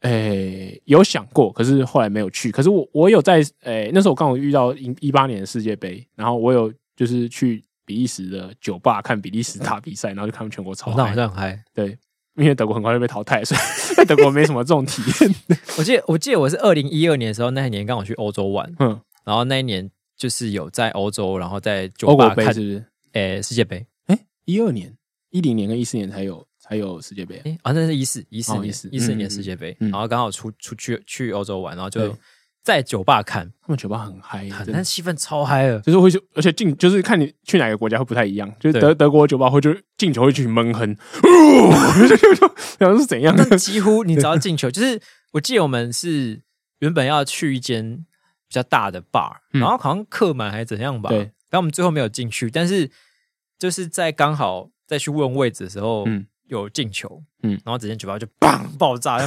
[0.00, 2.52] 诶、欸，有想过，可是后来没有去。
[2.52, 11.64] 可是我我有在诶、欸，那时候我刚好遇到一一八年的世界杯，然后我有就是去比利时的酒吧看比利时打比赛，然后就看他们全国超嗨，那好像很嗨。
[11.72, 11.96] 对，
[12.36, 13.60] 因为德国很快就被淘汰，所以
[13.96, 15.34] 在德国没什么这种体验。
[15.78, 22.84] 我记得我记得我是二零一二年的时候，那一年刚好去欧洲玩，嗯，然后那一年就是有在欧洲，然后在酒吧看，是不是？
[23.12, 24.96] 诶、欸，世界杯，诶，一二年、
[25.30, 26.46] 一零年跟一四年才有。
[26.66, 32.16] 才有世界杯，哎，啊，那是一四一四年一四年世界杯，然后刚好出出去去欧洲玩，然后就
[32.62, 40.96] 在酒吧看，他们酒吧很嗨，但气氛超嗨的，就是会去，而且进就是看你去哪个国家会不太一样，就是德德国酒吧会就进球会去闷哼，
[42.78, 43.34] 然后 是怎样？
[43.36, 44.98] 但几乎你只要进球，就是
[45.32, 46.40] 我记得我们是
[46.78, 48.06] 原本要去一间比
[48.54, 52.90] 较大的 bar，然后好像客满还是怎样吧，对，但我们最后没有进去，但是
[53.58, 56.26] 就是在刚好再去问位置的时候，嗯。
[56.48, 59.18] 有进球，嗯，然后整间酒吧就砰爆炸，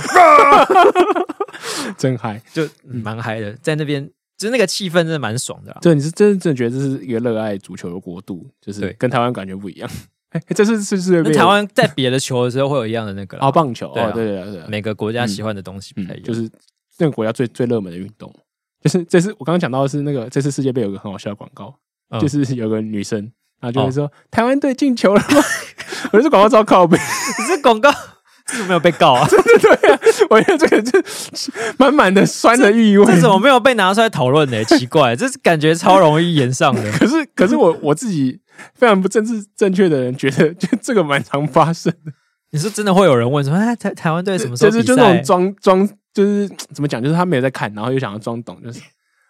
[1.98, 5.76] 真嗨，就蛮嗨的，在那边，就是那个气氛真的蛮爽的。
[5.82, 9.90] 对，你是真真的觉得这是一个热爱足球的国度，就是跟台湾感觉不一样。
[10.30, 16.48] 哎，这是是是，台湾在别的球的时候会有一样的那个哦，棒球，对对对，每个国家喜欢的东西不太一样，就是
[17.00, 18.32] 那个国家最最热门的运动，
[18.88, 21.74] 就是这次我刚刚讲到的是那个这次世界杯有个很好笑的广告，
[22.20, 23.32] 就是有个女生。
[23.60, 25.44] 然后就会说、哦、台湾队进球了吗？
[26.14, 26.96] 我是广告超靠背，
[27.40, 27.92] 你这广告
[28.46, 29.28] 怎么没有被告啊？
[29.28, 31.02] 真 的对啊，我觉得这个就
[31.80, 34.64] 满满的酸的意味，这怎么没有被拿出来讨论呢？
[34.66, 36.92] 奇怪，这是感觉超容易炎上的。
[36.92, 38.40] 可是，可是我我自己
[38.76, 42.12] 非常不政治正确的人，觉得就这个蛮常发生的。
[42.52, 44.72] 你是真的会有人问说，哎，台台湾队什么时候？
[44.72, 47.02] 就是就那种装装，就是怎么讲？
[47.02, 48.80] 就是他没有在看，然后又想要装懂，就是。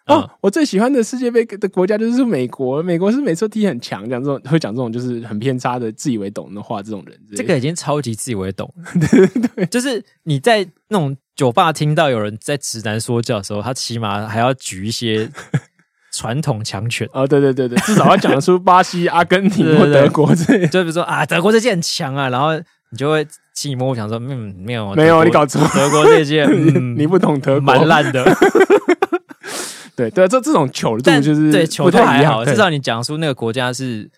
[0.06, 2.82] 哦，我最喜欢的世界杯的国家就是美国。
[2.82, 6.82] 美国是每次踢很强，讲这种会讲这种就是很偏差的自以为懂的话。
[6.82, 8.72] 这种人，这个已经超级自以为懂。
[8.98, 15.30] 对对对，就是你在那种酒吧听到有人在直男说教的时候，他起码还要举一些
[16.10, 17.06] 传统强权。
[17.12, 20.66] 哦，对对对对，至少要讲得出巴西、阿根廷或 德国这。
[20.68, 22.58] 就比如说啊，德国这届很强啊，然后
[22.90, 26.46] 你就会心里默默想说，嗯，没有没有，你搞错，德国这届
[26.96, 28.24] 你不懂德国，蛮烂的。
[29.96, 34.08] 对对，这这种球度就是对球都还好，至少你讲出那个国家是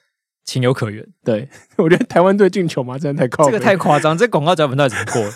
[0.45, 1.03] 情有可原。
[1.25, 5.31] 对，我觉得台湾队进球嘛，真的太靠这个太夸张，这广告脚本到底怎么过？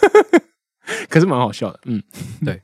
[1.08, 2.02] 可是蛮好笑的，嗯，
[2.44, 2.60] 对。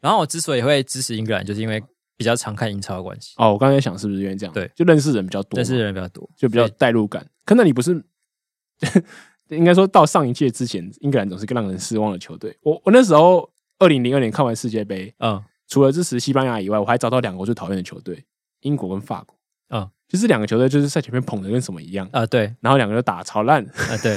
[0.00, 1.82] 然后我之所以会支持英格兰，就是因为
[2.16, 3.34] 比较常看英超的关系。
[3.36, 4.54] 哦，我刚才想是不是因为这样？
[4.54, 7.26] 对，就认识人比较多，认识人比较多，就比较代入感。
[7.44, 8.02] 可那你不是
[9.48, 12.56] 应该说到上一届之前，英格兰总是个让人失望的球队。
[12.62, 15.42] 我我那时候二零零二年看完世界杯，嗯。
[15.68, 18.24] 除了支持西班牙以外，我还找到两个我最讨厌的球队：
[18.60, 19.36] 英国跟法国。
[19.70, 22.24] 嗯，就是两个球队就是在前面捧的跟什么一样啊？
[22.24, 23.98] 对，然后两个就打超烂啊？
[24.00, 24.16] 对，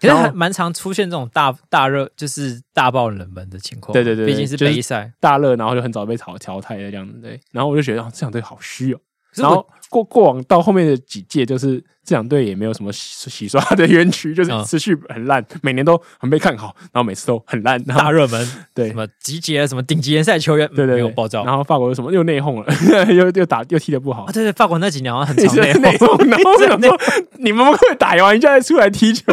[0.00, 3.92] 其实还蛮常出现这种大大热，就是大爆冷门的情况。
[3.92, 7.18] 对对对，毕竟是杯赛大热，然后就很早被淘淘汰的这样子。
[7.20, 9.00] 对，然后我就觉得这两队好虚哦。
[9.34, 21.44] 然后过过往到后面的几届，就是这两队也没有什么洗洗刷的冤屈，就是持续很烂，每年都很被看好，然后每次都很烂，大热门， 对，什么集结什么顶级联赛球员，对对，没有爆照。
[21.44, 22.74] 然后法国又什么又内讧了，
[23.12, 24.26] 又又打又踢的不好。
[24.32, 26.28] 对对，法国那几年好像很常 内讧。
[26.28, 26.98] 然后想说，
[27.38, 29.32] 你们会打完一下再出来踢球。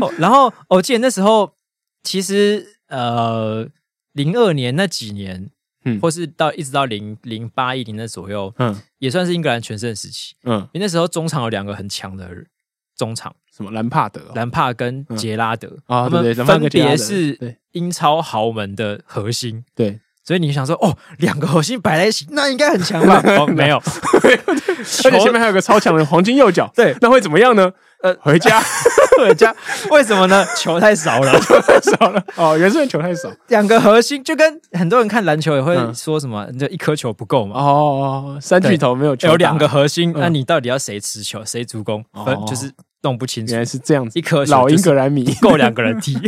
[0.00, 1.52] 哦然后我记得那时候，
[2.02, 3.66] 其实呃，
[4.12, 5.50] 零二年那几年。
[5.96, 12.28] 嗯，或是到一直到零零八一零的左右，嗯，也算是英格兰全盛时期，嗯，因为那时候中场有两个很强的，
[12.96, 19.64] 中场，什么兰帕德、哦、兰帕跟杰拉德、嗯、啊，他们分别是英超豪门的核心。
[19.74, 23.18] 对，所以你想说，哦，两个核心摆在一起，那应该很强吧？
[23.40, 23.78] 哦，没有，
[25.02, 26.70] 而且前面还有个超强的黄金右脚。
[26.76, 27.72] 对，那会怎么样呢？
[28.02, 28.60] 呃， 回家，
[29.16, 29.56] 回家，
[29.90, 30.44] 为什么呢？
[30.54, 32.22] 球太少了，球太少了。
[32.36, 33.32] 哦，原是球太少。
[33.46, 37.58] 两个核心就跟很多人看篮球也会说什么，就一颗球不够嘛。
[37.58, 42.04] 哦，三巨头没有球，有两个核心，那你到底要谁持球，谁助攻？
[42.26, 43.52] 分就是弄不清楚。
[43.52, 46.18] 原来是这样子，一颗老英格兰迷够两个人踢。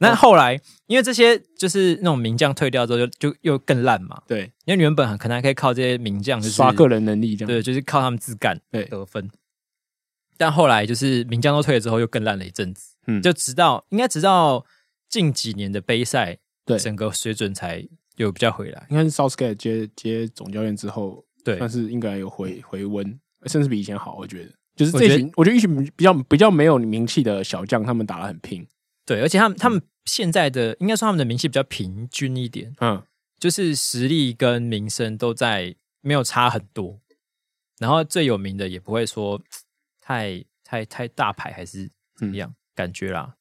[0.00, 4.22] 那后来，因为这些就是那种名将退掉之后，就就又更烂嘛。
[4.26, 9.28] 对，因为原本很可能还可以靠这些名将刷个人能力，这样对，就是靠他们自干对得分。
[10.36, 12.94] 但后来就是名将都退了之后，又更烂了一阵子。
[13.08, 14.64] 嗯，就直到应该直到
[15.08, 17.84] 近几年的杯赛，对整个水准才
[18.16, 18.86] 有比较回来。
[18.90, 24.16] 应该是 Southgate 接接总教练之后，对，但是应该有回回温，甚至比以前好。
[24.16, 28.64] 我觉得，就是这群，我觉得一群比较比较没有名气的小将，他们打的很拼。
[29.08, 32.74] 对，而且他们他们现在的应该说他们的名气比较平均一点。
[32.80, 33.02] 嗯，
[33.40, 37.00] 就是实力跟名声都在没有差很多。
[37.78, 39.40] 然后最有名的也不会说。
[40.00, 43.34] 太太太大牌还是怎么样、嗯、感觉啦，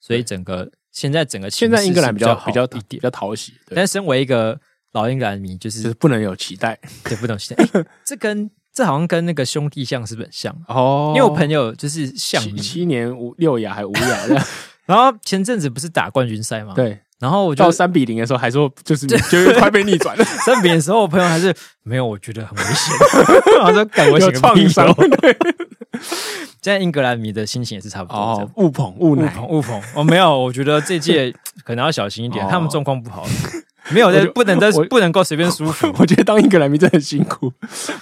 [0.00, 4.58] 所以整个现在整个现在英格兰比较比较一点比较讨喜，但身为一个
[4.92, 7.62] 老英格兰迷，就是、就是不能有期待， 对，不能期待。
[7.62, 11.12] 欸、这跟这好像跟那个兄弟像是不是很像哦？
[11.14, 14.42] 因为我朋友就是象迷，七年五六亚还五亚的，
[14.86, 16.72] 然后前阵子不是打冠军赛吗？
[16.74, 16.98] 对。
[17.18, 20.24] 然后我就到三比零的时候，还说就是 就是快被逆转了。
[20.24, 22.94] 三比零的时候，我朋友还是没有，我觉得很危险。
[23.64, 25.34] 他说：“感觉有创伤。”对，
[26.60, 28.18] 现在英格兰迷的心情也是差不多。
[28.18, 33.26] 哦，误捧误奶误捧哦，没有，我觉得这届 可能要小心一点，他们状况不好。
[33.88, 35.90] 没有，不能在不能够随便舒服。
[35.98, 37.50] 我觉得当英格兰迷真的很辛苦。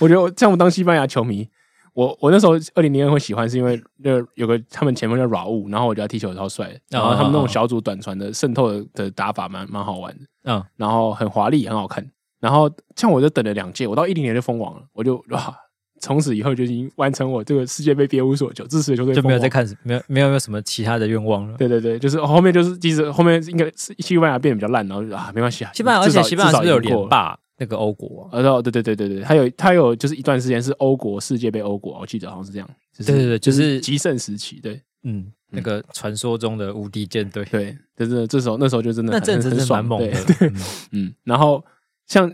[0.01, 1.49] 我觉得像我当西班牙球迷。
[1.95, 12.05] 我我那时候二零零二会喜欢，是因为那有个他们前锋叫软物，然后我觉得踢球超帅，然后他们那种小组短传的渗透的的打法蛮蛮好玩的，嗯，然后很华丽，很好看。
[12.41, 15.55] 然后像我就等了两届，我到一零年就封王了，我就哇，
[16.01, 21.57] 从此以后就已经完成我这个世界杯别无所求，支持的球队就没有再看，没有没有没有什么其他的愿望了。
[21.57, 27.39] 对对对，就是后面就是即使后面应该是西班牙变得比较烂，然后就啊没关系啊，西班牙而且西班牙是有连霸？
[27.57, 32.69] 那个欧国，呃，对对对对对，他有他有就是一段时间是欧国世界杯欧国，我记得好像是这样。
[32.97, 40.17] 对对对，就是极盛时期，对，嗯，那个传说中的无敌舰队，对，就是这时候那时候就真的那阵子是蛮猛的，
[40.93, 41.65] 嗯，然后
[42.07, 42.33] 像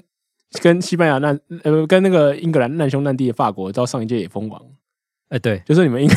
[0.60, 4.62] 跟西班牙难呃跟那个英格兰难兄难弟的法国，到上一届也封王，
[5.28, 6.14] 哎，对，就是你们应该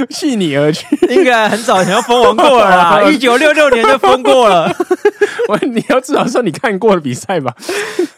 [0.10, 4.74] 弃你而去，英格兰很早以前就封王过了啦， 一九六六年就封过了。
[5.48, 7.54] 我你要至少说你看过的比赛吧。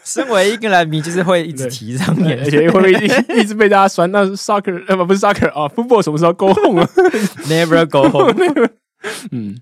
[0.03, 2.93] 身为英格兰迷，就是会一直提上面，而且会不会
[3.35, 4.09] 一直被大家酸？
[4.11, 6.89] 那是 soccer 呃不不是 soccer 啊，football 什么时候 go home 啊
[7.47, 8.69] ？Never go home。
[9.31, 9.57] 嗯，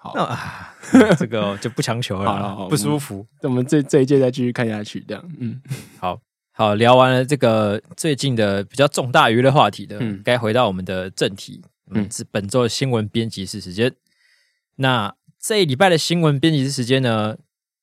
[0.00, 0.72] 好啊，
[1.18, 3.26] 这个就不强求了，不舒服。
[3.42, 5.22] 那我们这这一届再继续看下去，这样。
[5.38, 5.60] 嗯，
[6.00, 6.18] 好
[6.56, 11.60] 好聊完了这个最近的比较重大娱乐话题的，该回到我们的正题。
[11.90, 13.92] 嗯，是本周的新闻编辑室时间。
[14.76, 17.36] 那这一礼拜的新闻编辑室时间呢，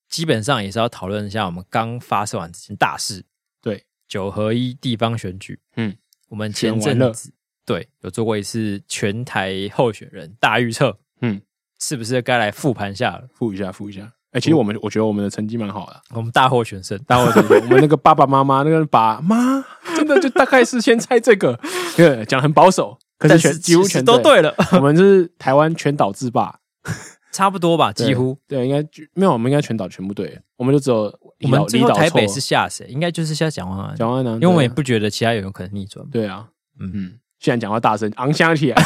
[0.07, 3.25] 基本上也是要讨论一下我们刚发生完这件大事，
[3.62, 5.60] 对，九合一地方选举。
[5.75, 5.93] 嗯，
[6.29, 7.34] 我们前阵子
[7.65, 11.41] 对有做过一次全台候选人大预测，嗯，
[11.77, 13.27] 是不是该来复盘下了？
[13.34, 14.13] 复一下，复一下。
[14.32, 17.62] 哎、欸，其实我们我觉得我们的成绩蛮好的，我们大获全胜，大获全胜。
[17.62, 19.63] 我们那个爸爸妈妈那个爸妈，
[19.96, 21.60] 真的就大概是先猜这个，
[21.96, 24.56] 对，讲很保守，可是全是几乎全都对了。
[24.74, 26.60] 我们是台湾全岛制霸。
[27.32, 31.04] 差不多吧，几乎对，应该没有，我们应该全岛全部对，我们就只有
[31.44, 32.86] 我们最后台北是下谁？
[32.89, 36.06] 应该就是下蒋万安，蒋万安，因为我们也不觉得其他有人可能逆转。
[36.12, 38.84] 对啊，嗯嗯，现在讲话大声，昂香起来。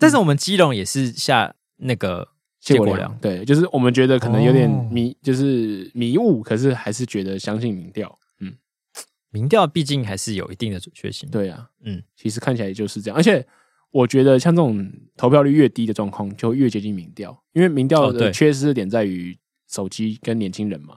[0.00, 2.26] 但是我们基隆也是下那个
[2.62, 8.18] 谢国良，对，就是我们觉得可能有点迷，就是迷雾，可是还是觉得相信民调。
[8.40, 8.54] 嗯，
[9.30, 11.28] 民调毕竟还是有一定的准确性。
[11.28, 13.46] 对啊，嗯，其实看起来就是这样，而且。
[13.92, 19.38] 我觉得像这种投票率越低的状况，就越接近民调，因为民调的缺失点在于
[19.68, 20.96] 手机跟年轻人嘛。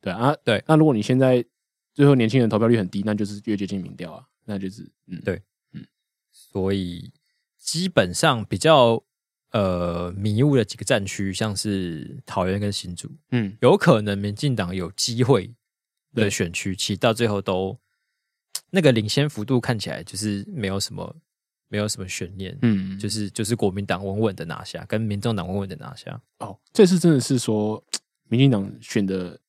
[0.00, 0.62] 对啊，对。
[0.68, 1.44] 那如果你现在
[1.92, 5.84] 最后年轻人投票率很低，那就是越接近民调啊，那就是嗯，对，嗯。
[6.30, 7.10] 所以
[7.58, 9.02] 基本上比较
[9.52, 15.54] 呃迷雾的几个战区，像是桃园跟新竹，嗯，有可能民进党有机会
[16.14, 17.78] 的选区，其实到最后都
[18.70, 21.16] 那个领先幅度看起来就是没有什么。
[21.68, 26.20] 没有什么悬念，嗯，就是就是国民党稳稳的拿下，跟民众党稳稳的拿下。
[26.40, 27.82] 哦，这次真的是说，
[28.28, 29.40] 民进党选的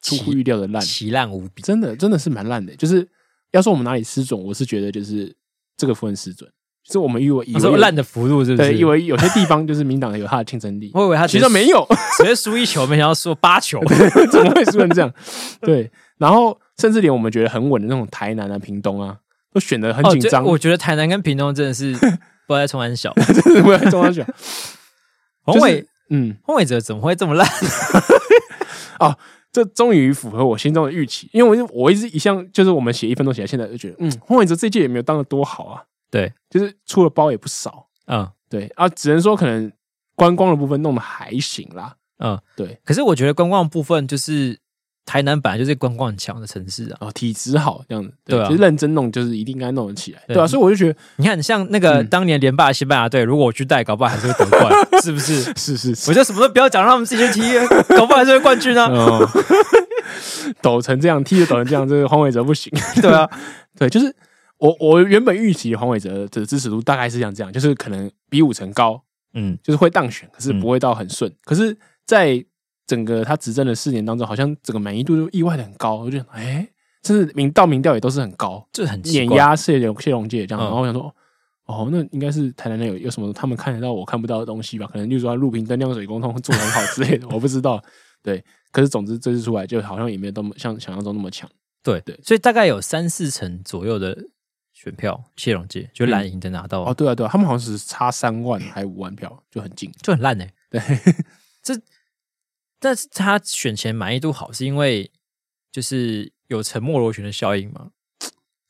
[0.00, 2.74] 出乎预料的烂，奇烂无比，真的真的是蛮烂的。
[2.76, 3.06] 就是
[3.50, 5.36] 要说我们哪里失准，我是觉得就是
[5.76, 6.55] 这个部分失准，就
[6.88, 8.68] 是我们以为以为烂的幅度是不是？
[8.70, 13.80] 对，以为有些地方就是民党有他的竞争力，我以为他其实没有，直接输一球，没想到输八球，
[14.30, 15.12] 怎么会输成这样？
[15.60, 19.16] 对，然后甚至连我们觉得很稳的那种台南啊、屏东啊，
[19.52, 20.44] 都选的很紧张。
[20.44, 21.92] 我觉得台南跟屏东真的是
[22.46, 23.12] 不在冲安小，
[23.42, 24.24] 真的不在冲安小。
[25.42, 27.48] 洪伟，嗯，洪伟哲怎么会这么烂？
[29.00, 29.16] 哦。
[29.52, 35.80] 这终于符合我心中的预期，因为我我一直一向就是我们写一分钟写到，现在就觉得，嗯，洪伟哲这届也没有当的多好啊，
[36.16, 39.70] 对，就是出了包也不少，嗯，对啊，只能说可能
[40.14, 42.78] 观光的部分弄得还行啦，嗯，对。
[42.84, 44.58] 可是我觉得观光的部分就是。
[45.08, 54.72] 台南本来就是观光很强的城市啊，哦，体质好这样子，对啊，就是认真弄，就是一定应该弄得起来，对啊，所以我就觉得，你看，像那个当年连霸西班牙队，如果我去带，搞不好还是会得冠，
[55.04, 55.42] 是不是？
[55.54, 57.56] 是是是，我觉得什么都不要讲，让他们自己去踢，
[57.96, 58.90] 搞不好还是会冠军啊。
[60.60, 63.30] 抖成这样，踢的抖成这样，这个黄伟哲不行， 对啊，
[63.78, 64.12] 对，就是
[64.58, 69.02] 我我原本预期黄伟哲的支持度大概是像这样，就是可能比五成高，
[69.34, 71.76] 嗯，就是会当选，可是不会到很顺，可是，
[72.06, 72.42] 在
[72.86, 76.66] 整个他执政的四年当中，好像整个满意度就意外的很高，我就想，哎，
[77.02, 80.64] 甚至民到民调也都是很高，这很碾压谢荣谢荣介这样。
[80.64, 81.14] 然后我想说，
[81.66, 84.86] 哦，那应该是台南那有有什么他们看得到我看不到的东西吧？
[84.86, 87.82] 可能就是说路平灯亮水沟通做很好之类的，我不知道。
[88.22, 88.42] 对，
[88.72, 91.48] 可是总之这次出来就好像也没有那么像想象中那么强。
[91.82, 94.16] 对对，所以大概有三四成左右的
[94.76, 96.82] 选票，谢龙介就蓝营的拿到。
[96.82, 100.52] 哦，对啊对啊，他们好像是差三万还五万票，就很近，就很烂哎。
[100.70, 100.80] 对，
[101.64, 101.80] 这。
[102.78, 105.10] 但是他选前满意度好，是因为
[105.72, 107.90] 就是有沉默螺旋的效应嘛？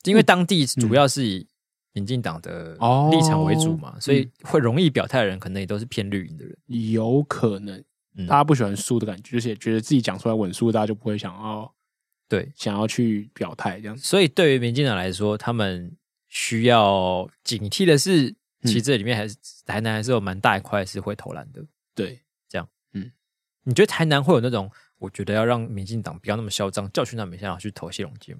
[0.05, 1.45] 因为当地主要是以
[1.91, 2.71] 民进党的
[3.11, 6.57] 立场为主嘛，所以会容易表态的人，可能也都是偏绿营的人。
[6.93, 7.83] 有可能，
[8.25, 11.71] 大家不喜欢输的感觉，就是觉得自己讲出来稳输，大家就不会想要
[12.27, 13.97] 对想要去表态这样。
[13.97, 15.95] 所以对于民进党来说，他们
[16.27, 21.65] 需要警惕的是，其实这里面还是台南还是有蛮大一块是会投蓝的。
[21.95, 22.21] 对。
[22.49, 23.11] 这样，嗯
[23.63, 24.71] 你觉得台南会有那种？
[24.99, 28.39] 我觉得要让民进党不要那么嚣张，教训他们，想要去投谢龙介吗？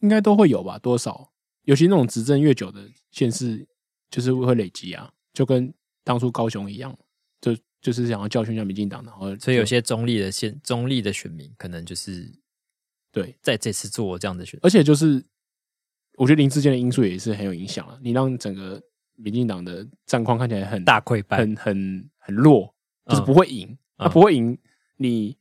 [0.00, 1.32] 应该都会有吧，多少？
[1.62, 3.66] 尤其那种执政越久的县市，
[4.10, 5.72] 就是会累积啊，就跟
[6.02, 6.94] 当初高雄一样，
[7.40, 12.30] 就就是想要教训一下民进党，然后所以有些中立的县、中立的选民，可能就是
[13.14, 15.24] 对在这次做这样的选择，而且就是
[16.16, 17.98] 我觉得林志坚的因素也是很有影响啊。
[18.02, 18.82] 你让整个
[19.14, 22.74] 民进党的战况看起来很大溃败，很很很弱，
[23.06, 23.68] 就是不会赢。
[23.68, 24.58] 嗯他不会赢
[24.96, 25.36] 你，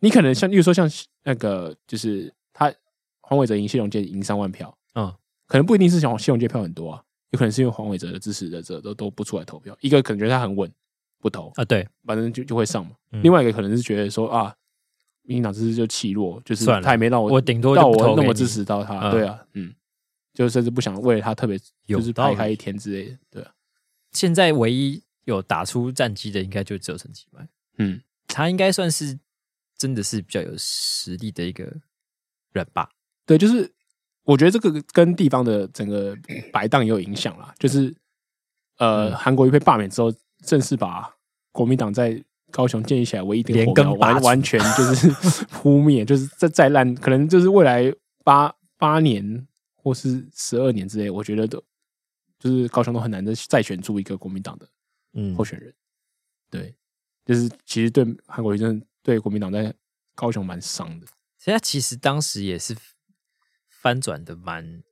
[0.00, 0.90] 你可能像，例如说像
[1.24, 2.72] 那个，就是他
[3.20, 5.14] 黄伟哲赢谢龙介赢三万票，嗯，
[5.46, 7.02] 可能不一定是想谢龙介票很多啊，
[7.32, 10.72] 有可能是因为黄伟哲的支持者都都不出来投票，一个可能觉得他很稳，
[11.20, 12.92] 不投啊，对，反正就就会上嘛。
[13.22, 14.56] 另外一个可能是觉得说啊，
[15.28, 19.74] 民进党支持就气弱，就是他也没让我我顶多到我那么支持到他，对啊，嗯，
[20.32, 23.52] 就甚至不想为了他特别就是排开一天之类的，对啊。
[24.12, 27.46] 现在唯一有打出战绩的，应该就只有陈其迈。
[27.76, 29.18] 嗯，他应该算是
[29.76, 31.64] 真的是比较有实力的一个
[32.52, 32.88] 人吧？
[33.26, 33.70] 对，就是
[34.22, 36.16] 我觉得这个跟地方的整个
[36.50, 37.54] 摆荡也有影响啦。
[37.58, 37.94] 就是
[38.78, 40.10] 呃，韩国瑜被罢免之后，
[40.42, 41.14] 正式把
[41.52, 45.10] 国民党在高雄建立起来唯一的火苗完完全就是
[45.50, 47.92] 扑灭， 就是再再烂，可能就是未来
[48.24, 51.62] 八八年或是十二年之内，我觉得都
[52.38, 54.68] 就是高雄都很难再再选出一个国民党的
[55.14, 55.72] 嗯候选人，
[56.50, 56.74] 对。
[57.26, 59.70] 就是其实对韩国瑜真的对国民党在
[60.14, 62.74] 高雄蛮伤的，所以他其实当时也是
[63.68, 64.82] 翻转的蛮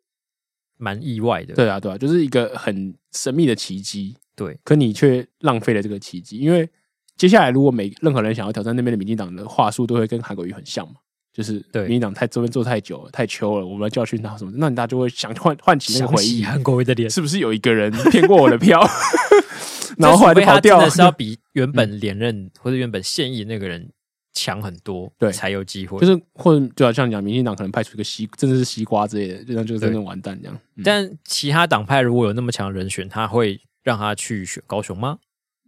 [0.76, 1.54] 蛮意外的。
[1.54, 4.18] 对啊，对啊，就是一个很神秘的奇迹。
[4.34, 6.68] 对，可你却浪费了这个奇迹，因为
[7.16, 10.94] 接下来如果每任何人想要挑战那边的民进党的话术，都会跟韩国瑜很像嘛。
[11.32, 18.82] 就是对民进党太这边做太久了，太秋了，我们要教训他什么，那你大家就会想唤唤起那个回忆，韩国瑜的脸是不是有一个人骗过我的票？
[19.98, 23.86] 然后后来就跑掉了，是要比原本连任或者原本现役那个人
[24.32, 26.00] 强很多，对，才有机会。
[26.00, 30.58] 就是或者就好像讲，民进党可能派出一个西，真的是西瓜之类的，就这样就真的完蛋这样。
[30.82, 35.18] 但其他党派如果有那么强的人选，他会让他去选高雄吗？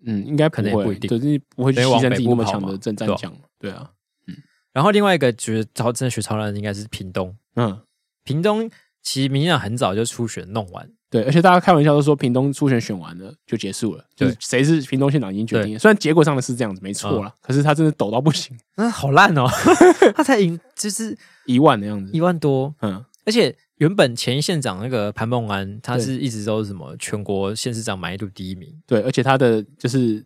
[0.05, 3.33] 嗯，应该可能也不一定，就是不会牺牲自己那么强的政战将。
[3.59, 3.91] 对啊，
[4.27, 4.35] 嗯。
[4.73, 7.81] 然后另外一个觉得超真的学超人应该是屏东，嗯，
[8.25, 8.71] 屏东
[9.03, 10.89] 其实民进党很早就初选弄完。
[11.11, 15.79] 对，而且大家开玩笑都说，屏东初选选完了就结束了，就是谁是屏东县长已经决定了。
[15.79, 19.47] 虽然结果上的是这样子，没错啦，可是他真的抖到不行，那好烂哦，
[20.15, 30.25] 他才赢就是一万的样子，一万多，嗯，而且原本前一县长那个潘孟安，他是一直都是什么全国县市长满意度第一名，对，而且他的就是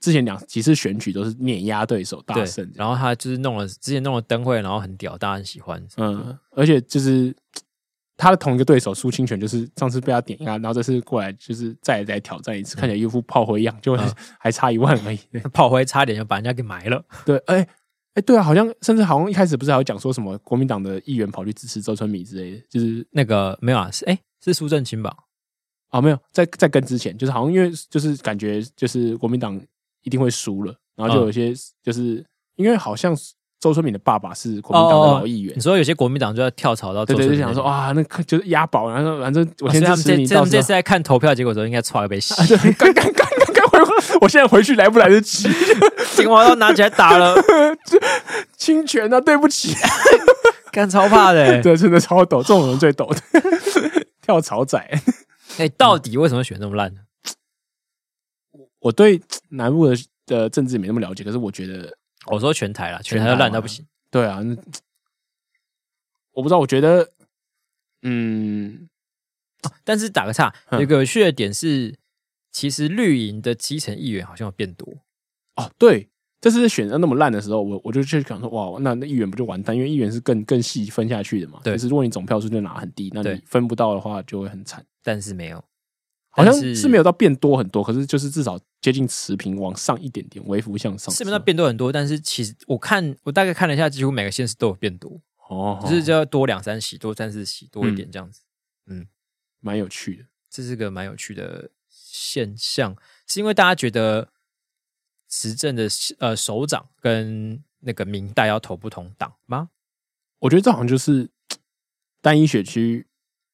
[0.00, 7.34] 之前两几次选举都是碾压对手大胜，然后他就是弄了之前弄了灯会，然后很屌，大家很喜欢，嗯，而且就是。
[8.14, 13.98] 他的同一个对手苏清泉，就是上次被他碾压，然后这次过来就是再再挑战一次，嗯、看起来一副炮灰样，就
[14.38, 15.18] 还差一万而已。
[15.52, 17.04] 炮灰差点就把人家给埋了。
[17.24, 17.68] 对，哎、欸、
[18.14, 25.10] 哎、欸，对啊，好像甚至好像一开始不是还有讲说什么国民党的议员跑去支持周春米之类的，就是那个没有啊，是哎、欸、是苏正清吧？
[25.88, 29.58] 啊、哦，没有，在在跟之前，就是好像因为就是感觉就是国民党
[30.02, 32.24] 一定会输了，然后就有一些就是、嗯、
[32.56, 33.16] 因为好像
[33.60, 40.26] 周春米的爸爸是国民党的老议员，你说有些国民党就要跳槽到对对，就想说啊，那就是押宝，然后反正我先支持你。
[40.26, 42.34] 这这这次在看投票结果的时候，应该差了被洗。
[44.20, 45.48] 我现在回去来不来得及？
[46.14, 47.34] 警察都拿起来打了，
[48.56, 49.20] 侵权啊！
[49.20, 49.74] 对不起，
[50.70, 53.20] 干超怕的， 对，真的超抖，这种人最抖的，
[54.20, 54.78] 跳槽仔。
[54.78, 55.00] 哎、
[55.58, 57.00] 欸，到底为什么选这么烂呢？
[58.52, 59.20] 我我对
[59.50, 63.86] 南部的的政治没那么了解，可是我觉得，我说全台啦，全台都烂到不行。
[64.10, 64.40] 对啊，
[66.32, 67.10] 我不知道，我觉得，
[68.02, 68.88] 嗯，
[69.84, 71.94] 但是打个岔，有个有趣的点是，
[72.52, 74.86] 其实绿营的基层议员好像有变多。
[75.56, 76.08] 哦，对，
[76.40, 79.74] 这次选的那么烂的时候，我我就去想说，哇，那那议员不就完蛋？
[79.74, 81.60] 因为议员是更更细分下去的嘛。
[81.64, 84.84] 对，可是如果你总票数就拿很低，那你分不到的话，就会很惨。
[85.02, 85.64] 但是没有，
[86.30, 91.14] 好像是没有到变多很多，可是就是至少接近持平，往上一点点，微幅向上。
[91.14, 98.42] 是没有到变多很多，但是其实我看我大概看了一下，几乎每个县市都有变多哦，只是就要多两三席，多三四席，多一点这样子。
[98.86, 99.06] 嗯，
[99.60, 101.70] 蛮有趣的，这是个蛮有趣的
[102.12, 102.96] 现象，
[103.26, 104.28] 是因为大家觉得
[105.28, 105.88] 执政的
[106.18, 109.70] 呃首长跟那个明代要投不同党吗？
[110.40, 111.30] 我觉得这好像就是
[112.20, 113.06] 单一选区。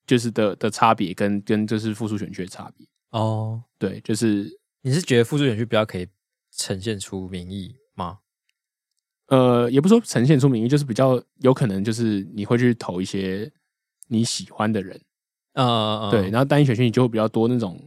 [0.08, 6.08] 就是的的差别跟跟就是复数选区的差别哦，对，就是你是觉得复数选区比较可以
[6.50, 8.20] 呈现出民意吗？
[9.26, 13.52] 呃，也不说呈现出民意，就是比较有可能就是你会去投一些
[14.06, 14.98] 你喜欢的人，
[15.52, 17.78] 呃，对，然后单一选区你就会比较多那种，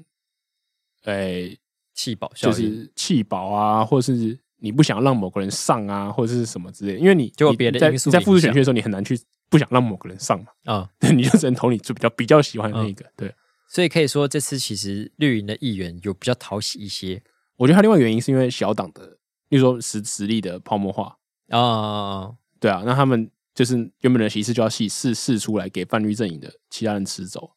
[1.04, 1.58] 诶
[1.94, 9.20] 弃保，就是弃保啊，或者是你不想让某个人上啊，或者是什么之类的，因为你就别的在在复制选区的时候，你很难去。
[9.52, 10.74] 不想让某个人上嘛？
[10.74, 13.04] 啊、嗯， 你就只能投你就比较比较喜欢的那个。
[13.04, 13.36] 嗯、对，
[13.68, 17.22] 所以可以说这次其实绿营的议员有比较讨喜一些。
[17.58, 19.18] 我觉得他另外原因是因为小党的，
[19.50, 21.18] 例如说实实力的泡沫化
[21.50, 27.52] 啊、哦，对啊，那他们就是原本的席次就要释释释出来给泛绿阵营的其他人吃走，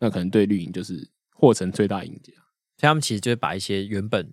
[0.00, 2.32] 那可能对绿营就是获成最大赢家。
[2.76, 4.32] 所以他们其实就是把一些原本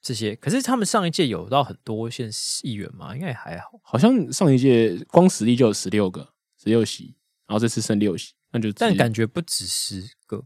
[0.00, 3.14] 这些，可是他们上一届有到很多县市议员嘛？
[3.14, 6.32] 应该也还好，好像上一届光实力就有十六个。
[6.62, 7.16] 十六席，
[7.48, 10.44] 然后这次剩六席，那就但感觉不止十个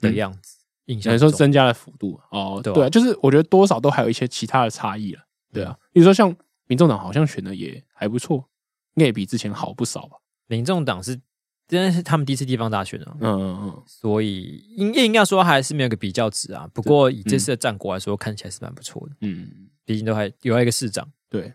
[0.00, 0.60] 的样子。
[0.86, 5.20] 印象等于说增加了幅度哦，对啊，就是我觉得多少都还有一些其他的差异了。
[5.52, 6.34] 对啊，比如说像
[6.66, 8.36] 民众党好像选的也还不错，
[8.94, 10.16] 应该也比之前好不少吧。
[10.46, 11.20] 民众党是
[11.68, 16.66] 真的是他们第一次地方大选啊，嗯嗯嗯，所以应应该说还是没有个比较值啊。
[16.72, 19.14] 不过以这次的战果来说，看起来是蛮不错的。
[19.20, 21.52] 嗯，毕竟都还有一个市长，对，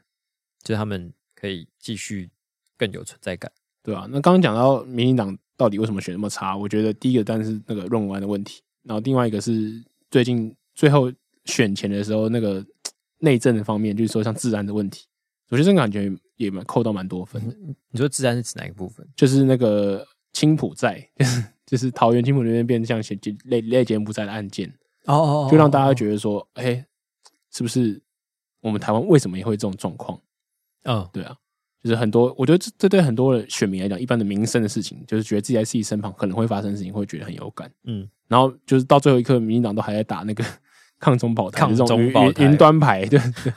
[0.64, 2.30] 就是他们可以继续
[2.78, 3.51] 更有存在感。
[3.82, 6.55] 对啊，那刚刚讲到民进党到底为什么选那么差？
[6.55, 11.11] 我觉得第一个当然是那个论文的问题，然后另外一个是最近最后
[11.45, 12.64] 选前的时候那个
[13.20, 15.05] 内政的方面，就是说像治安的问题，
[15.49, 17.41] 我觉得这个感觉也蛮扣到蛮多分。
[17.89, 19.08] 你说治安是指哪一个部分？
[19.16, 24.74] 就是那个青浦寨，就是就是桃园青浦那边变成像类类柬埔寨的案件
[25.06, 26.86] 哦，就让大家觉得说，哎、欸，
[27.52, 28.02] 是不是
[28.62, 30.20] 我们台湾为什么也会这种状况？
[30.84, 31.36] 嗯、哦，对啊。
[31.84, 37.70] 就是很多，我觉得这这对很多的选民来讲，一般的民生的事情，就是觉得自己在自己身旁可能会发生的事情，会觉得很有感。
[37.84, 40.41] 嗯，然后就是到最后一刻，民进党都还在打那个
[40.98, 43.06] 抗中保台、抗中保台云端牌。
[43.06, 43.54] 对，对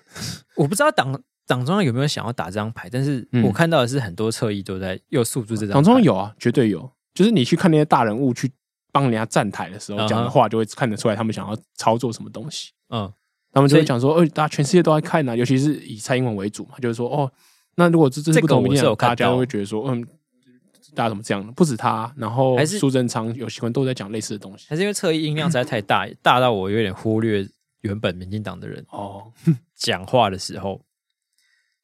[0.56, 5.74] 我不知道党党中央有没有想要打这张牌，但是我看到的是很多侧翼都在又诉诸这张。
[5.74, 6.90] 党中央有啊，绝对有。
[7.14, 8.50] 就是你去看那些大人物去
[8.92, 12.72] 帮人家站台的时候讲的话，就会看得出来他们想要操作什么东西。
[12.90, 13.10] 嗯，
[13.52, 17.32] 他们就会讲说，呃，大家全世界都在看呐、啊，尤其是以蔡英文为主嘛，就是说，哦。
[17.78, 20.02] 那如果这这是不同意见，大家会觉得说，嗯，
[20.94, 21.46] 大家怎么这样？
[21.52, 27.46] 不止他，然后苏贞昌、游锡堃都在讲类似的东西，还是因为侧翼音量实在太大，大到我有点忽略
[27.82, 29.30] 原本民进党的人哦
[29.74, 30.80] 讲话的时候，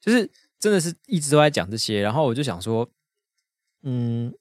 [0.03, 0.28] 就是
[0.59, 2.90] 真的是一直都在讲这些，然后我就想说，
[3.82, 4.34] 嗯，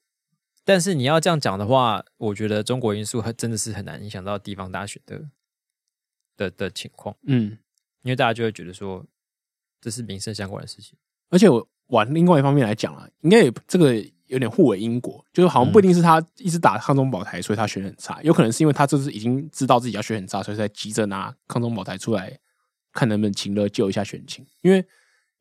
[0.64, 5.30] 但是你要这样讲的话，我觉得中国因素还真的是很难影响到地方大选的
[6.36, 7.56] 的的情况，嗯，
[8.02, 9.06] 因为大家就会觉得说，
[9.80, 10.98] 这是民生相关的事情。
[11.30, 13.94] 而且我往另外一方面来讲啊，应该也这个
[14.26, 22.38] 有点互为因果，就是好像不一定是他一直打抗中保台，所以他选很差，有可能是因为他这是已经知道自己要选很差，所以才急着拿抗中保台出来，
[22.92, 24.46] 看能不能情乐救一下选情。
[24.60, 24.84] 因为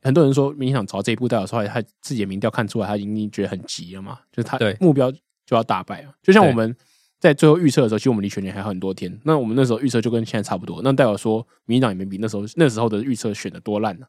[0.01, 6.13] 很多人说民进党朝这一步，代表说他自己的民调看出来，他已经觉得很急了嘛，就是他目标就要大败了。
[6.23, 6.75] 就像我们
[7.19, 9.15] 在最后预测的时候，其实我们离选举还有很多天。
[9.23, 14.07] 那我们那时候预测就跟现在差不多，那代表说民进党也没比那时候那时候的预测选的多烂了。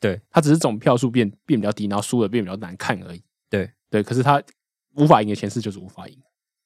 [0.00, 3.22] 对，他只是总票数变变比较低，然后输的变比较难看而已。
[3.50, 4.42] 对对，可是他
[4.94, 6.18] 无法赢的前世就是无法赢，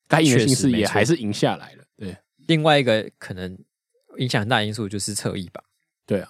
[0.07, 1.85] 该赢的形势也还是赢下来了。
[1.97, 2.17] 对，
[2.47, 3.59] 另外一个可能
[4.19, 5.63] 影响很大因素就是侧翼吧。
[6.07, 6.29] 对啊。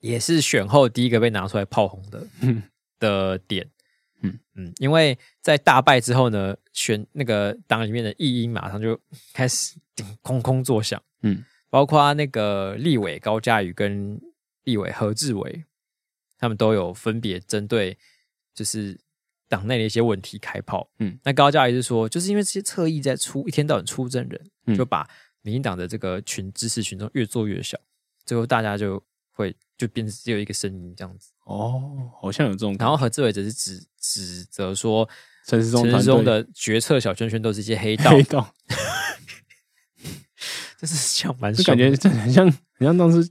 [0.00, 2.26] 也是选后第一个被拿出来炮轰的
[2.98, 3.68] 的点，
[4.22, 4.38] 嗯。
[4.58, 8.98] 嗯，因为在大败之后呢，选那个党里面的异音马上就
[9.34, 9.74] 开始
[10.22, 14.18] 空空作响，嗯，包括那个立委高嘉瑜跟
[14.64, 15.64] 立委何志伟，
[16.38, 17.98] 他们都有分别针对
[18.54, 18.98] 就是
[19.46, 25.06] 党内的一些问题开炮，嗯，那高嘉瑜是说，就是因为这些侧翼在出一天到晚出征人，就把
[25.42, 27.78] 民进党的这个群支持群众越做越小，
[28.24, 29.04] 最后大家就
[29.36, 29.54] 会。
[29.78, 32.74] 就变成只有一个声音这样子哦，好像有这种。
[32.78, 35.06] 然后何志伟只是指指责说，
[35.46, 38.10] 陈世忠的决策小圈圈都是一些黑道。
[38.10, 38.54] 黑道，
[40.80, 43.30] 这是像蛮，就感觉这很像，很像当时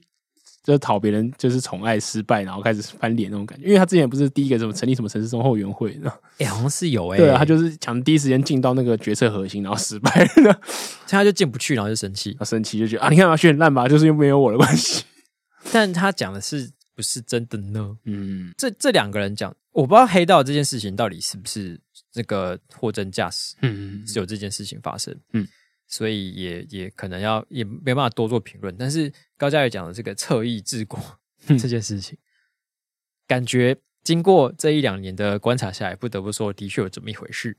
[0.64, 3.66] 就讨别人就是宠爱失败，然后开始翻脸那种感觉。
[3.66, 6.00] 因为他之前不是第一个什么成立什么陈时中后援会，
[6.38, 10.12] 哎、欸，好像是有哎、欸，对啊，他就是想第一时间进到那个决策核心，然后失败
[10.44, 10.62] 了，
[11.08, 15.04] 现 在他就进不去，然后就生气，他生气就觉得啊，你看嘛选烂吧，就是因为没有我的关系。
[15.72, 17.98] 但他讲的是不是真的呢？
[18.04, 21.80] 嗯，这这两个人讲，我不知道黑道这件事情到底是不是
[22.12, 25.46] 这个货真价实，嗯，是有这件事情发生，嗯，
[25.88, 28.76] 所以也也可能要也没办法多做评论。
[28.78, 31.00] 但是高嘉瑜讲的这个侧翼治国
[31.48, 32.18] 这件事情，
[33.28, 37.58] 感觉经过这一两年的观察下来，不得不说，的确有这么一回事。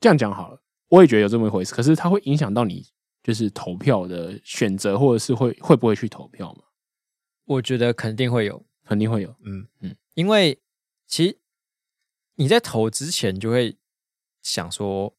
[0.00, 1.74] 这样讲好了，我也觉得有这么一回事。
[1.74, 2.86] 可是它会影响到你
[3.22, 6.62] 就是投票的选择，或者是会会不会去投票吗？
[7.48, 10.58] 我觉得肯定会有，肯定会有，嗯嗯，因为
[11.06, 11.38] 其实
[12.36, 13.74] 你在投之前就会
[14.42, 15.14] 想说，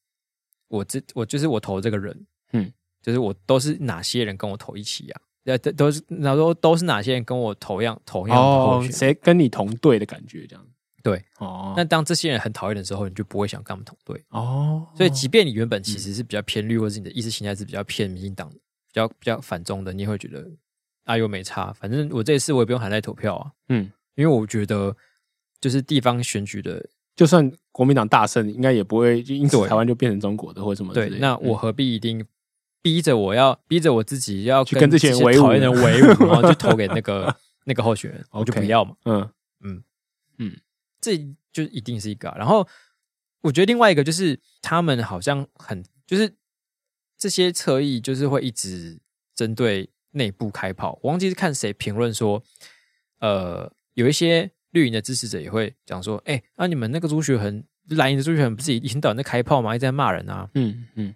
[0.68, 2.72] 我这我就是我投这个人，嗯，
[3.02, 5.22] 就是我都是哪些人跟我投一起呀？
[5.46, 10.64] 呃，都都是然后都是哪些人跟我投一样投一样哦，谁跟你同队的感觉这样？
[11.02, 11.74] 对哦。
[11.76, 14.88] 那当这些人很讨厌的时候，你就不会想跟他们同队哦。
[14.96, 20.48] 所以，即便你原本其实是比较偏绿，或者是你的意识形态是比较偏民进党、比较比较反中的，你也会觉得。
[21.06, 23.52] 啊，又没差，反正我这一次我也不用含泪投票啊。
[23.70, 24.96] 嗯，因为我觉得
[25.60, 30.94] 就是地方选举的，就算国民党大胜，应该也不会就因此台湾就变成中国的或什么。
[30.94, 32.24] 对，那我何必一定
[32.82, 37.36] 逼着我要逼着我自己要去跟这些讨厌人为伍， 然后就投给那个
[37.66, 38.96] 那个候选人，我就不要嘛。
[39.06, 39.30] 嗯
[39.62, 39.84] 嗯
[40.38, 40.58] 嗯，
[41.02, 41.18] 这
[41.52, 42.32] 就一定是一个。
[42.38, 42.68] 然后
[43.42, 46.36] 我觉得另外一个就是他们好像很就是
[47.18, 49.00] 这些侧翼就是会一直
[49.34, 49.90] 针对。
[50.12, 52.44] 内部开炮，我忘记是看谁评论说，
[53.20, 59.76] 呃，有一些绿营的支持者也会讲说，哎、欸，啊，你们那个朱学恒蓝营的朱学恒不是一天到晚在开炮吗？
[59.76, 61.16] 一直在骂人啊，嗯嗯。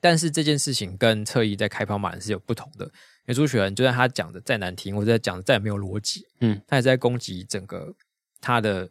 [0.00, 2.92] 但是这件事情跟侧翼在开炮骂人是有不同的，因
[3.26, 7.94] 为朱学恒就算他讲的再难听，或者讲的再没有逻辑，嗯，他也在攻击整个
[8.40, 8.90] 他的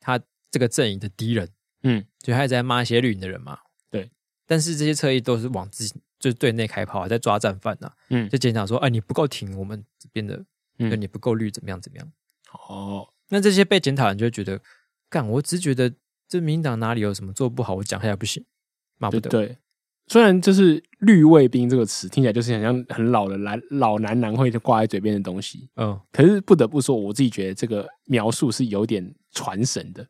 [0.00, 0.18] 他
[0.50, 1.48] 这个阵营的敌人，
[1.82, 3.58] 嗯，就他也在骂一些绿营的人嘛，
[3.90, 4.10] 对。
[4.46, 6.00] 但是这些侧翼都是往自己。
[6.18, 7.92] 就是对内开炮，还在抓战犯呐、啊。
[8.10, 10.44] 嗯，就检讨说，哎，你不够挺我们这边的，
[10.78, 12.12] 就你不够绿，怎么样怎么样。
[12.68, 14.60] 哦，那这些被检讨人就会觉得，
[15.08, 15.92] 干，我只觉得
[16.28, 18.44] 这民进党哪里有什么做不好，我讲下来不行，
[18.98, 19.28] 骂不得。
[19.28, 19.58] 对，
[20.06, 30.06] 虽然就是“绿卫兵”这个词听起来就是很像很老的男老男男会挂在嘴边的东西，嗯，可是不得不说，我自己觉得这个描述是有点传神的。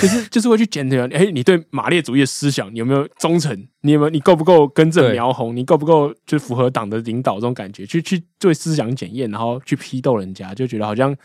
[0.00, 3.56] 就是 就是会去检讨，哎、欸，你对马列主义的思想你有没有忠诚？
[3.82, 5.56] 你有没有你够不够根正苗红？
[5.56, 7.86] 你够不够就符合党的领导这种感觉？
[7.86, 11.16] 去去做思想检验，然后去批斗人家，就觉得好像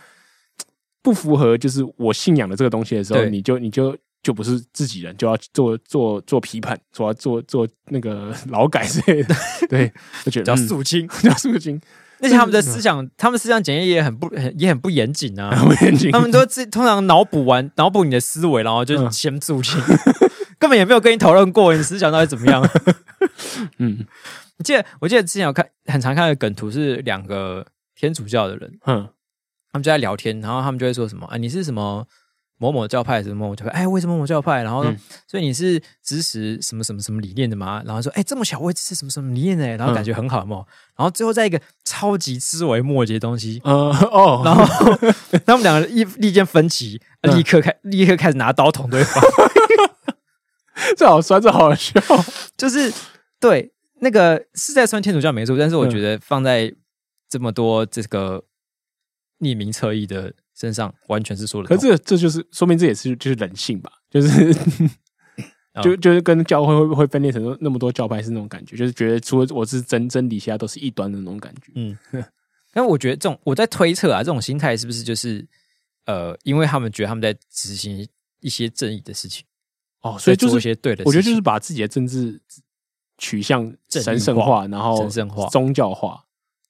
[1.01, 9.36] 不符合就是我信仰的这个东西的时候，你就你就就不是自己人，就要做做做批判，说要做做那个劳改之类的。
[9.70, 9.91] 对，
[10.24, 11.80] 就觉得 叫肃清，叫肃清。
[12.26, 16.11] 而且他们的思想，他们思想检验也很不很也很不严谨啊， 不严谨。
[16.11, 19.80] 他们都自通常脑补完脑补你的思维，然后就先肃清，
[20.59, 22.67] 根本也没有跟你讨论过你思想到底怎么样。
[23.80, 24.05] 嗯，
[24.57, 27.65] 我记得我记得之前有看很常看的梗图是两个
[27.95, 29.07] 天主教的人，嗯，
[29.71, 32.05] 他们就在聊天，然后他们就会说什么啊，你是什么？
[32.58, 33.72] 某某教派什么某某教派？
[33.72, 34.64] 哎，为什么某某教派？
[34.64, 34.97] 然后，嗯、
[35.28, 37.84] 所以你是支持什么什么什么理念的吗？
[37.86, 39.68] 然后说，哎，这么小我也支持什么什么理念呢？
[39.76, 40.58] 然后感觉很好嘛。
[40.60, 40.66] 嗯、
[40.97, 44.64] 然后最后在一个超级枝微末节的东西，嗯哦，然后
[45.45, 49.22] 他们两个意意见分歧，立刻开立刻开始拿刀捅对方，
[50.95, 51.99] 这好酸，这好笑。
[52.56, 52.93] 就是
[53.39, 56.74] 对那个是在酸天主教没错，但是我觉得放在
[57.30, 58.45] 这么多这个
[59.41, 60.34] 匿名侧翼的。
[60.56, 61.68] 身上完全是说的。
[61.68, 64.53] 可是这这就是说明这也是就是人性吧， 就是
[65.84, 71.72] 就就是跟教会会不会分裂成那么多教派是那种感觉，就是觉得除了我是真真理，其他都是异端的那种感觉。
[71.76, 71.97] 嗯，
[72.74, 75.45] 但我觉得这种我在推测啊，这种心态是不是就是
[76.06, 78.08] 呃，因为他们觉得他们在执行
[78.39, 79.43] 一些正义的事情
[80.01, 81.10] 哦，所以就是做一些对的事情。
[81.10, 82.41] 我觉得就是把自己的政治
[83.18, 86.22] 取向神圣化，然后神圣化、宗教化。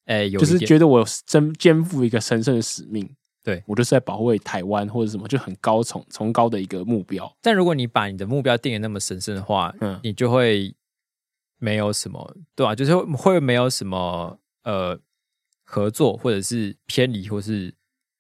[0.06, 3.10] 哎、欸，就是觉得我真肩负一个神圣的使命，
[3.46, 7.32] 对，我就是在保卫台湾或者什么，就很高崇崇高的一个目标。
[7.42, 10.76] 但如果你把你的目标定的那么神圣的话，嗯，你就会
[11.60, 12.76] 没有什么，对吧、啊？
[12.76, 15.00] 就是会没有什么呃
[15.64, 17.72] 合作，或者是偏离，或是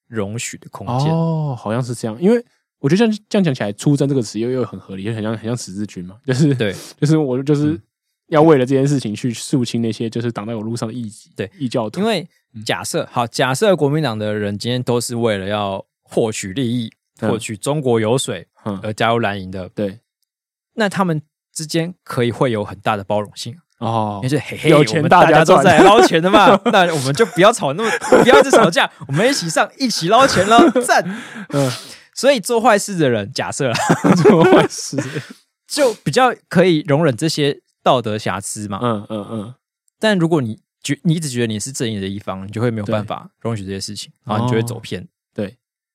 [0.07, 1.11] 容许的空间。
[1.11, 2.45] 哦，好像是这样，因为
[2.78, 7.71] 我觉得这样这样讲起来，“出征”这个词又又很合理，就很像很像十字军嘛，就是对，就是我就是。
[7.71, 7.82] 嗯
[8.30, 11.99] 要为了这件事情去肃清那些就是挡在我路上的异己，对异教徒。
[11.99, 12.28] 因为
[12.64, 18.47] 假设好，假设国民党的人今天都是为了要获取利益、获取中国油水
[18.82, 19.99] 而加入蓝营的，对，
[20.76, 21.22] 那他们
[21.53, 24.20] 之间可以会有很大的包容性哦。
[24.24, 27.89] 因为嘿嘿，有钱大家都在捞钱的嘛， 那我们就不要吵那么，
[28.24, 31.03] 不要一直吵架， 我们一起上，一起捞钱了， 赞。
[31.49, 31.72] 嗯，
[32.14, 33.74] 所以做坏事的人，假设
[34.24, 34.97] 做坏事。
[35.68, 37.62] 就比较可以容忍这些。
[37.86, 39.56] 道德瑕疵嘛，嗯嗯嗯，
[39.99, 45.45] 但如果你觉你一直觉得你是正义的一方，你就会没有办法容许这些事情，然后你就会走偏，哦、对，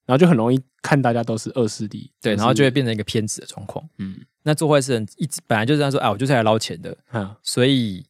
[0.04, 3.88] 然后就很容易看大家都是恶势力，对，然后就会变成一个偏执的状况。
[3.98, 8.04] 嗯，那做坏事人一直本来就是这样说，哎，我就是来捞钱的，嗯，所以